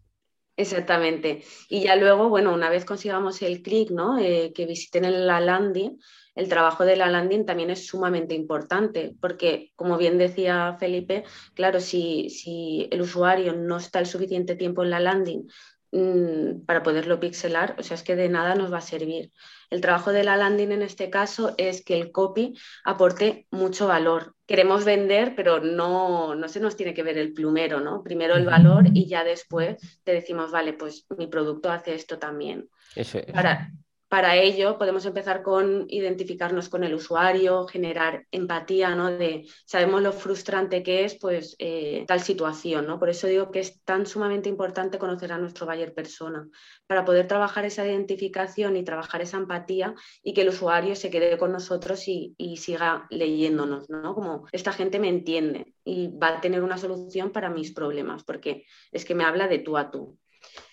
Exactamente. 0.57 1.43
Y 1.69 1.83
ya 1.83 1.95
luego, 1.95 2.29
bueno, 2.29 2.53
una 2.53 2.69
vez 2.69 2.83
consigamos 2.83 3.41
el 3.43 3.61
clic, 3.61 3.91
¿no? 3.91 4.17
Eh, 4.17 4.51
que 4.53 4.65
visiten 4.65 5.27
la 5.27 5.39
landing, 5.39 5.97
el 6.35 6.49
trabajo 6.49 6.85
de 6.85 6.97
la 6.97 7.09
landing 7.09 7.45
también 7.45 7.69
es 7.69 7.87
sumamente 7.87 8.35
importante, 8.35 9.15
porque 9.21 9.71
como 9.75 9.97
bien 9.97 10.17
decía 10.17 10.75
Felipe, 10.79 11.23
claro, 11.53 11.79
si, 11.79 12.29
si 12.29 12.87
el 12.91 13.01
usuario 13.01 13.53
no 13.53 13.77
está 13.77 13.99
el 13.99 14.05
suficiente 14.05 14.55
tiempo 14.55 14.83
en 14.83 14.89
la 14.89 14.99
landing 14.99 15.47
mm, 15.91 16.65
para 16.65 16.83
poderlo 16.83 17.19
pixelar, 17.21 17.75
o 17.79 17.83
sea, 17.83 17.95
es 17.95 18.03
que 18.03 18.17
de 18.17 18.27
nada 18.27 18.55
nos 18.55 18.71
va 18.71 18.79
a 18.79 18.81
servir. 18.81 19.31
El 19.69 19.81
trabajo 19.81 20.11
de 20.11 20.23
la 20.23 20.35
landing 20.35 20.73
en 20.73 20.81
este 20.81 21.09
caso 21.09 21.55
es 21.57 21.83
que 21.83 21.99
el 21.99 22.11
copy 22.11 22.53
aporte 22.83 23.47
mucho 23.49 23.87
valor. 23.87 24.35
Queremos 24.45 24.85
vender, 24.85 25.33
pero 25.35 25.59
no, 25.59 26.35
no 26.35 26.49
se 26.49 26.59
nos 26.59 26.75
tiene 26.75 26.93
que 26.93 27.01
ver 27.01 27.17
el 27.17 27.33
plumero, 27.33 27.79
¿no? 27.79 28.03
Primero 28.03 28.35
el 28.35 28.45
valor 28.45 28.85
y 28.93 29.07
ya 29.07 29.23
después 29.23 29.77
te 30.03 30.11
decimos, 30.11 30.51
vale, 30.51 30.73
pues 30.73 31.07
mi 31.17 31.27
producto 31.27 31.71
hace 31.71 31.95
esto 31.95 32.19
también. 32.19 32.69
Eso 32.95 33.17
es. 33.17 33.33
Para, 33.33 33.71
para 34.15 34.37
ello 34.37 34.77
podemos 34.77 35.05
empezar 35.05 35.43
con 35.43 35.87
identificarnos 35.89 36.69
con 36.69 36.85
el 36.85 36.93
usuario, 36.93 37.67
generar 37.67 38.25
empatía, 38.31 38.95
¿no? 38.95 39.11
De 39.11 39.45
sabemos 39.65 40.01
lo 40.01 40.13
frustrante 40.13 40.83
que 40.83 41.03
es, 41.03 41.15
pues, 41.15 41.57
eh, 41.59 42.05
tal 42.07 42.21
situación, 42.21 42.87
¿no? 42.87 42.97
Por 42.97 43.09
eso 43.09 43.27
digo 43.27 43.51
que 43.51 43.59
es 43.59 43.83
tan 43.83 44.05
sumamente 44.05 44.47
importante 44.47 44.97
conocer 44.99 45.33
a 45.33 45.37
nuestro 45.37 45.65
buyer 45.65 45.93
persona, 45.93 46.47
para 46.87 47.03
poder 47.03 47.27
trabajar 47.27 47.65
esa 47.65 47.85
identificación 47.85 48.77
y 48.77 48.85
trabajar 48.85 49.21
esa 49.21 49.35
empatía 49.35 49.93
y 50.23 50.33
que 50.33 50.43
el 50.43 50.47
usuario 50.49 50.95
se 50.95 51.09
quede 51.09 51.37
con 51.37 51.51
nosotros 51.51 52.07
y, 52.07 52.35
y 52.37 52.55
siga 52.55 53.07
leyéndonos, 53.09 53.89
¿no? 53.89 54.15
Como 54.15 54.47
esta 54.53 54.71
gente 54.71 54.97
me 54.97 55.09
entiende 55.09 55.73
y 55.83 56.07
va 56.07 56.37
a 56.37 56.39
tener 56.41 56.63
una 56.63 56.77
solución 56.77 57.33
para 57.33 57.49
mis 57.49 57.73
problemas, 57.73 58.23
porque 58.23 58.65
es 58.93 59.03
que 59.03 59.13
me 59.13 59.25
habla 59.25 59.49
de 59.49 59.59
tú 59.59 59.75
a 59.75 59.91
tú. 59.91 60.17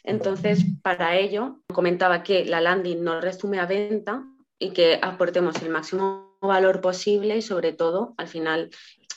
Entonces, 0.04 0.64
para 0.82 1.16
ello, 1.16 1.60
comentaba 1.72 2.22
que 2.22 2.44
la 2.44 2.60
landing 2.60 3.02
no 3.02 3.20
resume 3.20 3.60
a 3.60 3.66
venta 3.66 4.24
y 4.58 4.70
que 4.70 4.98
aportemos 5.00 5.60
el 5.62 5.70
máximo 5.70 6.38
valor 6.40 6.80
posible 6.80 7.36
y 7.36 7.42
sobre 7.42 7.72
todo, 7.72 8.14
al 8.16 8.28
final, 8.28 8.70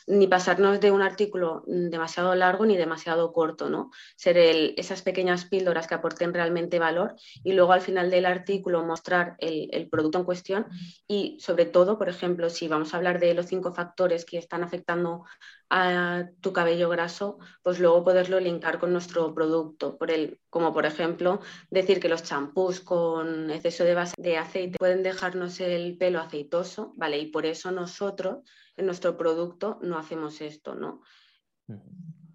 ni 0.08 0.28
pasarnos 0.28 0.80
de 0.80 0.92
un 0.92 1.02
artículo 1.02 1.64
demasiado 1.66 2.36
largo 2.36 2.66
ni 2.66 2.78
demasiado 2.78 3.34
corto, 3.34 3.70
¿no? 3.70 3.90
Ser 4.16 4.38
esas 4.38 5.02
pequeñas 5.02 5.46
píldoras 5.46 5.88
que 5.88 5.96
aporten 5.96 6.34
realmente 6.34 6.78
valor 6.78 7.16
y 7.44 7.54
luego 7.54 7.74
al 7.74 7.82
final 7.82 8.12
del 8.12 8.26
artículo 8.26 8.86
mostrar 8.86 9.36
el, 9.40 9.90
producto 9.90 10.20
en 10.20 10.26
cuestión 10.26 10.68
y 11.08 11.38
sobre 11.40 11.66
todo, 11.66 11.98
por 11.98 12.10
ejemplo, 12.10 12.50
si 12.50 12.68
vamos 12.68 12.94
a 12.94 12.98
hablar 12.98 13.20
de 13.20 13.34
los 13.34 13.48
cinco 13.48 13.74
factores 13.74 14.26
que 14.26 14.38
están 14.38 14.64
afectando 14.64 15.24
a 15.70 16.30
tu 16.42 16.54
cabello 16.54 16.90
graso, 16.90 17.40
pues 17.64 17.80
luego 17.80 18.04
poderlo 18.04 18.40
linkar 18.40 18.80
con 18.80 18.92
nuestro 18.92 19.34
producto, 19.34 19.98
por 19.98 20.12
el, 20.12 20.40
como 20.50 20.74
por 20.74 20.86
ejemplo 20.86 21.42
decir 21.70 22.00
que 22.00 22.10
los 22.10 22.24
champús 22.24 22.80
con 22.80 23.50
exceso 23.52 23.84
de 23.84 23.96
base 23.96 24.14
de 24.18 24.38
aceite 24.38 24.78
pueden 24.78 25.04
dejarnos 25.04 25.60
el 25.60 25.98
pelo 25.98 26.20
aceitoso, 26.20 26.94
¿vale? 26.96 27.18
Y 27.20 27.28
por 27.28 27.46
eso 27.46 27.72
nosotros 27.72 28.40
en 28.78 28.86
nuestro 28.86 29.18
producto 29.18 29.80
no 29.82 29.98
hacemos 29.98 30.42
esto, 30.42 30.76
¿no? 30.76 31.02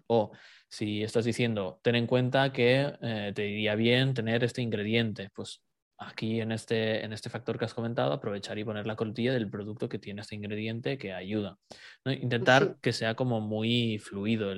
O 0.07 0.31
si 0.67 1.03
estás 1.03 1.25
diciendo, 1.25 1.79
ten 1.81 1.95
en 1.95 2.07
cuenta 2.07 2.51
que 2.51 2.93
eh, 3.01 3.31
te 3.33 3.47
iría 3.47 3.75
bien 3.75 4.13
tener 4.13 4.43
este 4.43 4.61
ingrediente, 4.61 5.29
pues 5.33 5.61
aquí 6.01 6.41
en 6.41 6.51
este, 6.51 7.05
en 7.05 7.13
este 7.13 7.29
factor 7.29 7.57
que 7.57 7.65
has 7.65 7.73
comentado, 7.73 8.11
aprovechar 8.11 8.57
y 8.57 8.63
poner 8.63 8.87
la 8.87 8.95
cortilla 8.95 9.33
del 9.33 9.49
producto 9.49 9.87
que 9.87 9.99
tiene 9.99 10.21
este 10.21 10.35
ingrediente 10.35 10.97
que 10.97 11.13
ayuda. 11.13 11.57
Intentar 12.05 12.77
que 12.81 12.91
sea 12.91 13.15
como 13.15 13.39
muy 13.39 13.99
fluido 13.99 14.51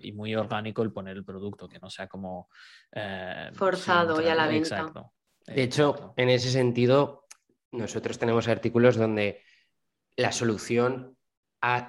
y 0.00 0.12
muy 0.12 0.34
orgánico 0.34 0.82
el 0.82 0.92
poner 0.92 1.16
el 1.16 1.24
producto, 1.24 1.68
que 1.68 1.78
no 1.78 1.88
sea 1.88 2.08
como... 2.08 2.48
Eh, 2.92 3.50
Forzado 3.52 4.20
y 4.20 4.26
a 4.26 4.34
la 4.34 4.48
venta. 4.48 4.92
De 5.46 5.62
hecho, 5.62 6.14
en 6.16 6.30
ese 6.30 6.50
sentido, 6.50 7.26
nosotros 7.72 8.18
tenemos 8.18 8.48
artículos 8.48 8.96
donde 8.96 9.42
la 10.16 10.32
solución 10.32 11.16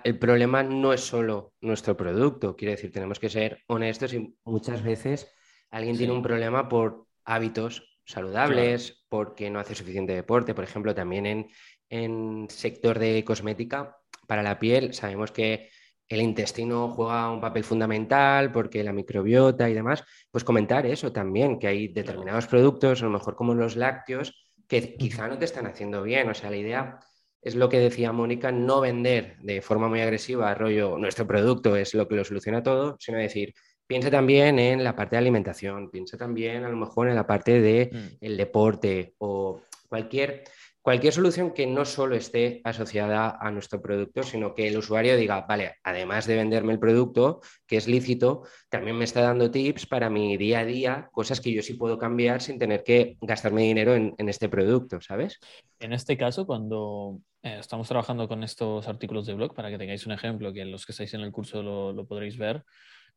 el 0.03 0.17
problema 0.17 0.63
no 0.63 0.93
es 0.93 1.01
solo 1.01 1.53
nuestro 1.61 1.95
producto. 1.95 2.55
Quiero 2.55 2.71
decir, 2.71 2.91
tenemos 2.91 3.19
que 3.19 3.29
ser 3.29 3.63
honestos 3.67 4.13
y 4.13 4.35
muchas 4.43 4.81
veces 4.81 5.31
alguien 5.69 5.97
tiene 5.97 6.13
un 6.13 6.23
problema 6.23 6.67
por 6.67 7.05
hábitos 7.23 7.98
saludables, 8.09 9.05
porque 9.07 9.49
no 9.49 9.59
hace 9.59 9.75
suficiente 9.75 10.13
deporte. 10.13 10.55
Por 10.55 10.63
ejemplo, 10.63 10.95
también 10.95 11.25
en, 11.27 11.47
en 11.89 12.47
sector 12.49 12.97
de 12.97 13.23
cosmética, 13.23 13.97
para 14.27 14.41
la 14.41 14.59
piel, 14.59 14.93
sabemos 14.93 15.31
que 15.31 15.69
el 16.07 16.21
intestino 16.21 16.89
juega 16.89 17.31
un 17.31 17.39
papel 17.39 17.63
fundamental 17.63 18.51
porque 18.51 18.83
la 18.83 18.93
microbiota 18.93 19.69
y 19.69 19.75
demás, 19.75 20.03
pues 20.31 20.43
comentar 20.43 20.87
eso 20.87 21.11
también, 21.11 21.59
que 21.59 21.67
hay 21.67 21.87
determinados 21.89 22.47
productos, 22.47 23.01
a 23.01 23.05
lo 23.05 23.11
mejor 23.11 23.35
como 23.35 23.53
los 23.53 23.75
lácteos, 23.75 24.33
que 24.67 24.95
quizá 24.95 25.27
no 25.27 25.37
te 25.37 25.45
están 25.45 25.67
haciendo 25.67 26.01
bien. 26.01 26.29
O 26.29 26.33
sea, 26.33 26.49
la 26.49 26.57
idea 26.57 26.99
es 27.41 27.55
lo 27.55 27.69
que 27.69 27.79
decía 27.79 28.11
Mónica, 28.11 28.51
no 28.51 28.81
vender 28.81 29.37
de 29.41 29.61
forma 29.61 29.87
muy 29.87 30.01
agresiva, 30.01 30.53
rollo, 30.55 30.97
nuestro 30.97 31.27
producto 31.27 31.75
es 31.75 31.93
lo 31.93 32.07
que 32.07 32.15
lo 32.15 32.25
soluciona 32.25 32.63
todo, 32.63 32.97
sino 32.99 33.19
decir, 33.19 33.53
piensa 33.89 34.11
también 34.11 34.59
en 34.59 34.83
la 34.83 34.95
parte 34.95 35.15
de 35.15 35.21
alimentación, 35.21 35.89
piensa 35.89 36.15
también 36.15 36.63
a 36.63 36.69
lo 36.69 36.77
mejor 36.77 37.09
en 37.09 37.15
la 37.15 37.25
parte 37.25 37.59
del 37.59 37.89
de 37.89 38.29
mm. 38.29 38.37
deporte 38.37 39.15
o 39.17 39.63
cualquier 39.89 40.43
cualquier 40.81 41.13
solución 41.13 41.53
que 41.53 41.67
no 41.67 41.85
solo 41.85 42.15
esté 42.15 42.61
asociada 42.63 43.37
a 43.39 43.51
nuestro 43.51 43.81
producto, 43.81 44.23
sino 44.23 44.55
que 44.55 44.67
el 44.67 44.77
usuario 44.77 45.17
diga, 45.17 45.41
vale, 45.41 45.75
además 45.83 46.25
de 46.25 46.35
venderme 46.35 46.73
el 46.73 46.79
producto, 46.79 47.41
que 47.67 47.77
es 47.77 47.87
lícito, 47.87 48.43
también 48.69 48.95
me 48.97 49.03
está 49.03 49.21
dando 49.21 49.51
tips 49.51 49.85
para 49.85 50.09
mi 50.09 50.37
día 50.37 50.59
a 50.59 50.65
día, 50.65 51.09
cosas 51.11 51.41
que 51.41 51.51
yo 51.51 51.61
sí 51.61 51.73
puedo 51.73 51.97
cambiar 51.97 52.41
sin 52.41 52.57
tener 52.57 52.83
que 52.83 53.17
gastarme 53.21 53.63
dinero 53.63 53.93
en, 53.93 54.15
este 54.29 54.49
producto, 54.49 55.01
¿sabes? 55.01 55.39
En 55.79 55.93
este 55.93 56.17
caso, 56.17 56.45
cuando 56.45 57.19
eh, 57.43 57.57
estamos 57.59 57.87
trabajando 57.87 58.27
con 58.27 58.43
estos 58.43 58.87
artículos 58.87 59.25
de 59.25 59.33
blog, 59.33 59.53
para 59.53 59.69
que 59.69 59.77
tengáis 59.77 60.05
un 60.05 60.13
ejemplo, 60.13 60.53
que 60.53 60.65
los 60.65 60.85
que 60.85 60.93
estáis 60.93 61.13
en 61.13 61.21
el 61.21 61.31
curso 61.31 61.61
lo, 61.61 62.07
podréis 62.07 62.37
ver, 62.37 62.63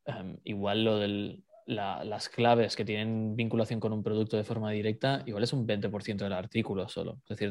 em, 0.06 0.36
igual 0.44 0.84
lo 0.84 0.98
del 0.98 1.44
las 1.66 2.28
claves 2.28 2.76
que 2.76 2.84
tienen 2.84 3.36
vinculación 3.36 3.80
con 3.80 3.92
un 3.92 4.02
producto 4.02 4.36
de 4.36 4.44
forma 4.44 4.70
directa, 4.70 5.22
igual 5.26 5.44
es 5.44 5.52
un 5.52 5.66
20% 5.66 6.16
del 6.16 6.32
artículo 6.32 6.88
solo. 6.88 7.20
Es 7.28 7.38
decir, 7.38 7.50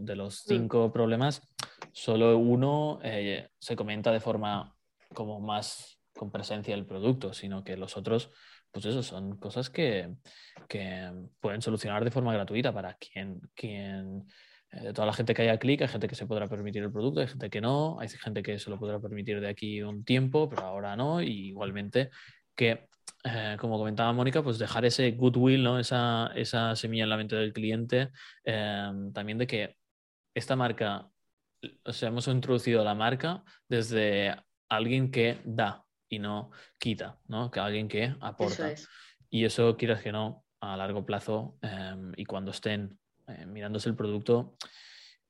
de, 0.00 0.16
los 0.16 0.44
mm. 0.46 0.48
cinco 0.48 0.92
problemas, 0.92 1.42
solo 1.92 2.36
uno 2.38 3.00
eh, 3.02 3.48
se 3.58 3.76
comenta 3.76 4.12
de 4.12 4.20
forma 4.20 4.74
como 5.14 5.40
más 5.40 5.98
con 6.14 6.30
presencia 6.30 6.74
del 6.74 6.86
producto, 6.86 7.32
sino 7.32 7.64
que 7.64 7.76
los 7.76 7.96
otros, 7.96 8.30
pues 8.70 8.86
eso, 8.86 9.02
son 9.02 9.36
cosas 9.36 9.70
que, 9.70 10.14
que 10.68 11.10
pueden 11.40 11.62
solucionar 11.62 12.04
de 12.04 12.10
forma 12.10 12.32
gratuita 12.32 12.72
para 12.72 12.94
quien, 12.94 13.40
quien 13.54 14.26
eh, 14.72 14.92
toda 14.92 15.06
la 15.06 15.12
gente 15.12 15.34
que 15.34 15.42
haya 15.42 15.58
clic, 15.58 15.82
hay 15.82 15.88
gente 15.88 16.06
que 16.06 16.14
se 16.14 16.26
podrá 16.26 16.46
permitir 16.46 16.82
el 16.82 16.92
producto, 16.92 17.20
hay 17.20 17.26
gente 17.26 17.50
que 17.50 17.60
no, 17.60 17.98
hay 17.98 18.08
gente 18.08 18.42
que 18.42 18.58
se 18.58 18.70
lo 18.70 18.78
podrá 18.78 19.00
permitir 19.00 19.40
de 19.40 19.48
aquí 19.48 19.82
un 19.82 20.04
tiempo, 20.04 20.48
pero 20.48 20.62
ahora 20.62 20.94
no, 20.96 21.20
y 21.20 21.48
igualmente 21.48 22.10
que 22.54 22.88
eh, 23.24 23.56
como 23.60 23.78
comentaba 23.78 24.12
Mónica, 24.12 24.42
pues 24.42 24.58
dejar 24.58 24.84
ese 24.84 25.10
goodwill, 25.12 25.62
¿no? 25.62 25.78
esa, 25.78 26.30
esa 26.34 26.74
semilla 26.76 27.04
en 27.04 27.10
la 27.10 27.16
mente 27.16 27.36
del 27.36 27.52
cliente, 27.52 28.10
em, 28.44 29.12
también 29.12 29.38
de 29.38 29.46
que 29.46 29.76
esta 30.34 30.56
marca, 30.56 31.10
o 31.84 31.92
sea, 31.92 32.08
hemos 32.08 32.28
introducido 32.28 32.84
la 32.84 32.94
marca 32.94 33.42
desde 33.68 34.36
alguien 34.68 35.10
que 35.10 35.40
da 35.44 35.84
y 36.08 36.18
no 36.18 36.50
quita, 36.78 37.18
¿no? 37.28 37.50
Que 37.50 37.60
alguien 37.60 37.88
que 37.88 38.14
aporta. 38.20 38.72
Y 39.28 39.44
eso, 39.44 39.76
quieras 39.76 40.02
que 40.02 40.12
no, 40.12 40.44
a 40.60 40.76
largo 40.76 41.04
plazo 41.04 41.58
em, 41.62 42.12
y 42.16 42.24
cuando 42.24 42.52
estén 42.52 42.98
eh, 43.30 43.46
mirándose 43.46 43.88
el 43.88 43.96
producto, 43.96 44.56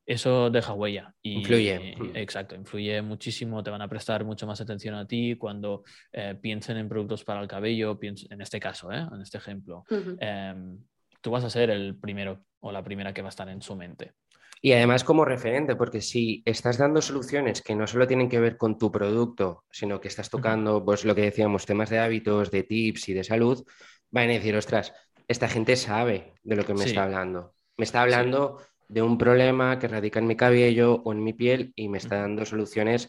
eso 0.07 0.51
deja 0.51 0.73
huella. 0.73 1.15
Y, 1.23 1.35
influye. 1.35 1.95
exacto, 2.15 2.55
influye 2.55 3.01
muchísimo, 3.01 3.63
te 3.63 3.71
van 3.71 3.83
a 3.83 3.89
prestar 3.89 4.25
mucho 4.25 4.47
más 4.47 4.61
atención 4.61 4.95
a 4.95 5.07
ti 5.07 5.37
cuando 5.37 5.85
eh, 6.13 6.37
piensen 6.41 6.79
en 6.79 6.89
productos 6.89 7.23
para 7.25 7.41
el 7.41 7.49
cabello, 7.49 7.99
en 8.03 8.41
este 8.41 8.59
caso, 8.59 8.91
¿eh? 8.91 9.07
en 9.13 9.21
este 9.21 9.39
ejemplo. 9.39 9.85
Em, 10.19 10.79
tú 11.21 11.31
vas 11.31 11.45
a 11.45 11.51
ser 11.51 11.71
el 11.71 11.97
primero 11.97 12.45
o 12.61 12.73
la 12.73 12.83
primera 12.83 13.15
que 13.15 13.23
va 13.23 13.29
a 13.29 13.31
estar 13.31 13.49
en 13.49 13.63
su 13.63 13.77
mente. 13.77 14.15
Y 14.63 14.73
además 14.73 15.05
como 15.05 15.25
referente, 15.25 15.75
porque 15.77 16.03
si 16.03 16.43
estás 16.45 16.77
dando 16.77 17.01
soluciones 17.01 17.63
que 17.63 17.75
no 17.75 17.87
solo 17.87 18.07
tienen 18.07 18.29
que 18.29 18.41
ver 18.41 18.59
con 18.59 18.79
tu 18.79 18.91
producto, 18.93 19.65
sino 19.71 20.01
que 20.01 20.09
estás 20.09 20.29
tocando, 20.29 20.85
pues 20.85 21.05
lo 21.05 21.15
que 21.15 21.23
decíamos, 21.23 21.65
temas 21.65 21.89
de 21.89 21.99
hábitos, 21.99 22.51
de 22.51 22.65
tips 22.65 23.09
y 23.09 23.15
de 23.15 23.25
salud, 23.25 23.65
van 24.11 24.29
a 24.29 24.33
decir, 24.33 24.55
ostras, 24.57 24.93
esta 25.29 25.49
gente 25.49 25.77
sabe 25.77 26.35
de 26.43 26.57
lo 26.57 26.65
que 26.65 26.75
me 26.75 26.85
está 26.85 27.05
hablando. 27.05 27.55
Me 27.81 27.85
está 27.85 28.03
hablando 28.03 28.59
de 28.91 29.01
un 29.01 29.17
problema 29.17 29.79
que 29.79 29.89
radica 29.89 30.19
en 30.19 30.27
mi 30.27 30.37
cabello 30.37 31.01
o 31.03 31.13
en 31.15 31.25
mi 31.25 31.33
piel 31.33 31.73
y 31.75 31.89
me 31.89 31.97
está 31.97 32.17
dando 32.17 32.45
soluciones 32.45 33.09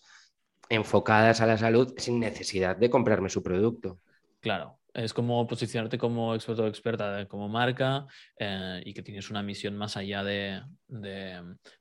enfocadas 0.70 1.42
a 1.42 1.46
la 1.46 1.58
salud 1.58 1.94
sin 1.98 2.22
necesidad 2.22 2.78
de 2.78 2.90
comprarme 2.90 3.28
su 3.28 3.44
producto. 3.44 4.00
Claro, 4.40 4.80
es 4.94 5.14
como 5.14 5.46
posicionarte 5.46 5.98
como 5.98 6.36
experto 6.36 6.64
o 6.64 6.68
experta, 6.68 7.28
como 7.28 7.50
marca 7.50 8.08
eh, 8.40 8.82
y 8.86 8.94
que 8.94 9.04
tienes 9.04 9.30
una 9.30 9.44
misión 9.44 9.76
más 9.76 9.98
allá 9.98 10.24
de, 10.24 10.62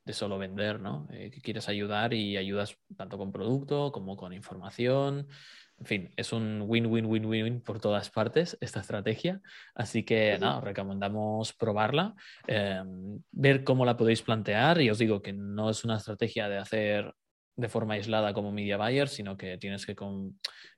solo 0.08 0.36
vender, 0.36 0.80
¿no? 0.80 1.06
Eh, 1.12 1.30
que 1.30 1.40
quieres 1.40 1.68
ayudar 1.68 2.12
y 2.12 2.36
ayudas 2.36 2.76
tanto 2.96 3.18
con 3.18 3.30
producto 3.30 3.92
como 3.92 4.16
con 4.16 4.32
información, 4.32 5.28
en 5.80 5.86
fin, 5.86 6.10
es 6.16 6.32
un 6.34 6.62
win-win-win-win 6.66 7.62
por 7.62 7.80
todas 7.80 8.10
partes 8.10 8.56
esta 8.60 8.80
estrategia. 8.80 9.40
Así 9.74 10.04
que 10.04 10.36
nada, 10.38 10.60
recomendamos 10.60 11.54
probarla, 11.54 12.14
em, 12.46 13.22
ver 13.32 13.64
cómo 13.64 13.86
la 13.86 13.96
podéis 13.96 14.20
plantear. 14.20 14.82
Y 14.82 14.90
os 14.90 14.98
digo 14.98 15.22
que 15.22 15.32
no 15.32 15.70
es 15.70 15.82
una 15.82 15.96
estrategia 15.96 16.50
de 16.50 16.58
hacer 16.58 17.14
de 17.56 17.68
forma 17.68 17.94
aislada 17.94 18.34
como 18.34 18.52
media 18.52 18.76
buyer, 18.76 19.08
sino 19.08 19.36
que 19.36 19.56
tienes 19.56 19.86
que 19.86 19.96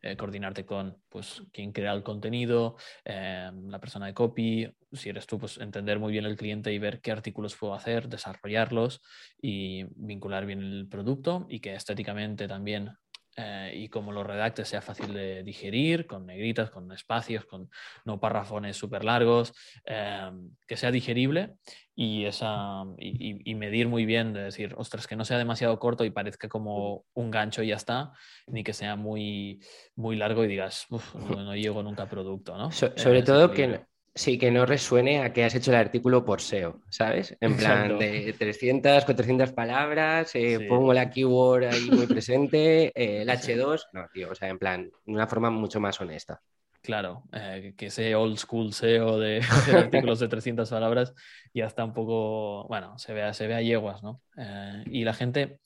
eh, 0.02 0.16
coordinarte 0.16 0.64
con 0.64 0.96
pues, 1.08 1.42
quien 1.52 1.72
crea 1.72 1.92
el 1.92 2.04
contenido, 2.04 2.76
em, 3.04 3.68
la 3.68 3.80
persona 3.80 4.06
de 4.06 4.14
copy, 4.14 4.68
si 4.92 5.08
eres 5.08 5.26
tú, 5.26 5.38
pues 5.38 5.58
entender 5.58 5.98
muy 5.98 6.12
bien 6.12 6.26
el 6.26 6.36
cliente 6.36 6.72
y 6.72 6.78
ver 6.78 7.00
qué 7.00 7.10
artículos 7.10 7.56
puedo 7.56 7.74
hacer, 7.74 8.08
desarrollarlos 8.08 9.00
y 9.40 9.84
vincular 9.96 10.46
bien 10.46 10.62
el 10.62 10.88
producto 10.88 11.46
y 11.48 11.58
que 11.60 11.74
estéticamente 11.74 12.46
también 12.46 12.90
eh, 13.36 13.72
y 13.74 13.88
como 13.88 14.12
lo 14.12 14.24
redacte 14.24 14.64
sea 14.64 14.82
fácil 14.82 15.14
de 15.14 15.42
digerir, 15.42 16.06
con 16.06 16.26
negritas, 16.26 16.70
con 16.70 16.92
espacios, 16.92 17.46
con 17.46 17.70
no 18.04 18.20
parrafones 18.20 18.76
súper 18.76 19.04
largos, 19.04 19.54
eh, 19.86 20.30
que 20.66 20.76
sea 20.76 20.90
digerible 20.90 21.54
y, 21.94 22.26
esa, 22.26 22.84
y, 22.98 23.54
medir 23.54 23.88
muy 23.88 24.04
bien, 24.04 24.32
de 24.32 24.42
decir, 24.42 24.74
ostras, 24.76 25.06
que 25.06 25.16
no 25.16 25.24
sea 25.24 25.38
demasiado 25.38 25.78
corto 25.78 26.04
y 26.04 26.10
parezca 26.10 26.48
como 26.48 27.04
un 27.14 27.30
gancho 27.30 27.62
y 27.62 27.68
ya 27.68 27.76
está, 27.76 28.12
ni 28.46 28.64
que 28.64 28.72
sea 28.72 28.96
muy, 28.96 29.60
muy 29.96 30.16
largo 30.16 30.44
y 30.44 30.48
digas, 30.48 30.86
no, 30.90 31.54
llego 31.54 31.82
nunca 31.82 32.04
a 32.04 32.08
producto, 32.08 32.56
¿no? 32.56 32.70
sobre 32.70 33.18
eh, 33.18 33.22
todo 33.22 33.50
que 33.52 33.80
Sí, 34.14 34.36
que 34.36 34.50
no 34.50 34.66
resuene 34.66 35.22
a 35.22 35.32
que 35.32 35.42
has 35.42 35.54
hecho 35.54 35.70
el 35.70 35.78
artículo 35.78 36.22
por 36.22 36.42
SEO, 36.42 36.82
¿sabes? 36.90 37.34
En 37.40 37.56
plan 37.56 37.98
de 37.98 38.34
300, 38.38 39.06
400 39.06 39.52
palabras, 39.52 40.34
eh, 40.34 40.66
pongo 40.68 40.92
la 40.92 41.08
keyword 41.08 41.64
ahí 41.64 41.90
muy 41.90 42.06
presente, 42.06 42.92
eh, 42.94 43.22
el 43.22 43.28
H2, 43.30 43.86
no, 43.94 44.06
tío, 44.12 44.30
o 44.30 44.34
sea, 44.34 44.50
en 44.50 44.58
plan, 44.58 44.90
de 45.06 45.12
una 45.12 45.26
forma 45.26 45.48
mucho 45.48 45.80
más 45.80 45.98
honesta. 46.02 46.42
Claro, 46.82 47.22
eh, 47.32 47.72
que 47.74 47.86
ese 47.86 48.14
old 48.14 48.36
school 48.36 48.74
SEO 48.74 49.18
de, 49.18 49.40
de, 49.66 49.78
artículos 49.78 50.20
de 50.20 50.28
300 50.28 50.68
palabras 50.68 51.14
ya 51.54 51.64
está 51.64 51.82
un 51.82 51.94
poco, 51.94 52.68
bueno, 52.68 52.98
se 52.98 53.14
ve, 53.14 53.32
se 53.32 53.46
ve 53.46 53.54
a 53.54 53.62
yeguas, 53.62 54.02
¿no? 54.02 54.20
y 54.90 55.04
la 55.04 55.14
gente, 55.14 55.60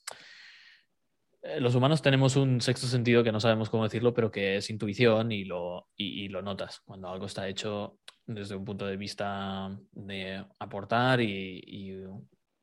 los 1.59 1.75
humanos 1.75 2.01
tenemos 2.01 2.37
un 2.37 2.61
sexto 2.61 2.87
sentido 2.87 3.25
que 3.25 3.33
no 3.33 3.41
sabemos 3.41 3.71
cómo 3.71 3.83
decirlo, 3.83 4.15
pero 4.15 4.31
que 4.31 4.59
es 4.59 4.71
intuición 4.71 5.33
y 5.33 5.45
lo, 5.45 5.89
y 5.97 6.29
lo 6.29 6.43
notas. 6.43 6.81
Cuando 6.85 7.09
algo 7.09 7.27
está 7.27 7.49
hecho 7.49 7.99
desde 8.27 8.57
un 8.57 8.65
punto 8.65 8.87
de 8.87 8.97
vista 8.97 9.77
de 9.93 10.45
aportar 10.59 11.21
y, 11.21 12.05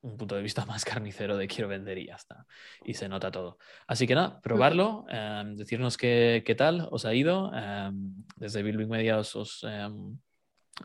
un 0.02 0.18
punto 0.18 0.36
de 0.36 0.42
vista 0.42 0.66
más 0.66 0.84
carnicero 0.84 1.38
de 1.38 1.48
quiero 1.48 1.70
vender 1.70 1.98
y 1.98 2.08
ya 2.08 2.16
está. 2.16 2.46
Y 2.84 2.94
se 2.94 3.08
nota 3.08 3.32
todo. 3.32 3.58
Así 3.88 4.06
que 4.06 4.16
nada, 4.16 4.42
probarlo, 4.42 5.06
em, 5.10 5.56
decirnos 5.56 5.96
qué, 5.98 6.44
qué, 6.46 6.56
tal 6.56 6.90
os 6.92 7.06
ha 7.06 7.14
ido. 7.14 7.52
Em, 7.56 8.14
desde 8.36 8.64
Building 8.64 8.90
Media 8.90 9.18
os, 9.18 9.64
em, 9.64 10.18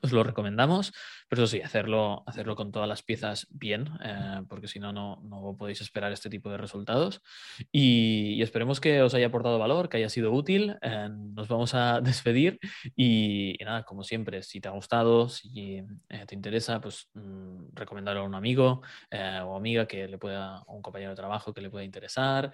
os 0.02 0.12
lo 0.12 0.22
recomendamos, 0.22 0.92
pero 1.28 1.42
eso 1.42 1.50
sí, 1.50 1.62
hacerlo, 1.62 2.22
hacerlo 2.26 2.56
con 2.56 2.72
todas 2.72 2.88
las 2.88 3.02
piezas 3.02 3.46
bien, 3.50 3.88
eh, 4.04 4.42
porque 4.48 4.68
si 4.68 4.78
no, 4.78 4.92
no 4.92 5.56
podéis 5.58 5.80
esperar 5.80 6.12
este 6.12 6.28
tipo 6.28 6.50
de 6.50 6.58
resultados. 6.58 7.22
Y, 7.72 8.42
esperemos 8.42 8.80
que 8.80 9.02
os 9.02 9.14
haya 9.14 9.26
aportado 9.26 9.58
valor, 9.58 9.88
que 9.88 9.96
haya 9.96 10.08
sido 10.08 10.32
útil. 10.32 10.76
Eh, 10.82 11.08
nos 11.10 11.48
vamos 11.48 11.74
a 11.74 12.00
despedir 12.02 12.58
y, 12.96 13.56
nada, 13.64 13.82
como 13.84 14.04
siempre, 14.04 14.42
si 14.42 14.60
te 14.60 14.68
ha 14.68 14.72
gustado, 14.72 15.28
si 15.28 15.82
eh, 16.08 16.26
te 16.26 16.34
interesa, 16.34 16.80
pues 16.80 17.08
mm, 17.14 17.74
recomendarlo 17.74 18.22
a 18.22 18.24
un 18.24 18.34
amigo 18.34 18.82
o 19.44 19.56
amiga 19.56 19.86
que 19.86 20.06
le 20.06 20.18
pueda, 20.18 20.60
o 20.62 20.76
un 20.76 20.82
compañero 20.82 21.10
de 21.10 21.16
trabajo 21.16 21.52
que 21.52 21.60
le 21.60 21.70
pueda 21.70 21.84
interesar 21.84 22.52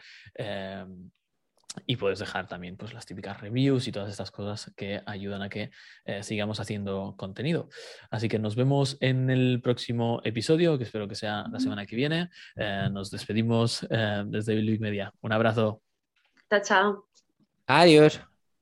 y 1.86 1.96
puedes 1.96 2.18
dejar 2.18 2.46
también 2.46 2.76
pues, 2.76 2.92
las 2.92 3.06
típicas 3.06 3.40
reviews 3.40 3.88
y 3.88 3.92
todas 3.92 4.10
estas 4.10 4.30
cosas 4.30 4.72
que 4.76 5.02
ayudan 5.06 5.42
a 5.42 5.48
que 5.48 5.70
eh, 6.04 6.22
sigamos 6.22 6.60
haciendo 6.60 7.14
contenido. 7.16 7.68
Así 8.10 8.28
que 8.28 8.38
nos 8.38 8.56
vemos 8.56 8.96
en 9.00 9.30
el 9.30 9.60
próximo 9.62 10.20
episodio, 10.24 10.78
que 10.78 10.84
espero 10.84 11.08
que 11.08 11.14
sea 11.14 11.44
la 11.50 11.60
semana 11.60 11.86
que 11.86 11.96
viene. 11.96 12.30
Eh, 12.56 12.88
nos 12.90 13.10
despedimos 13.10 13.86
desde 14.26 14.54
Big 14.54 14.80
Media. 14.80 15.12
Un 15.20 15.32
abrazo. 15.32 15.82
Chao, 16.50 16.60
chao. 16.62 17.08
Adiós. 17.66 18.33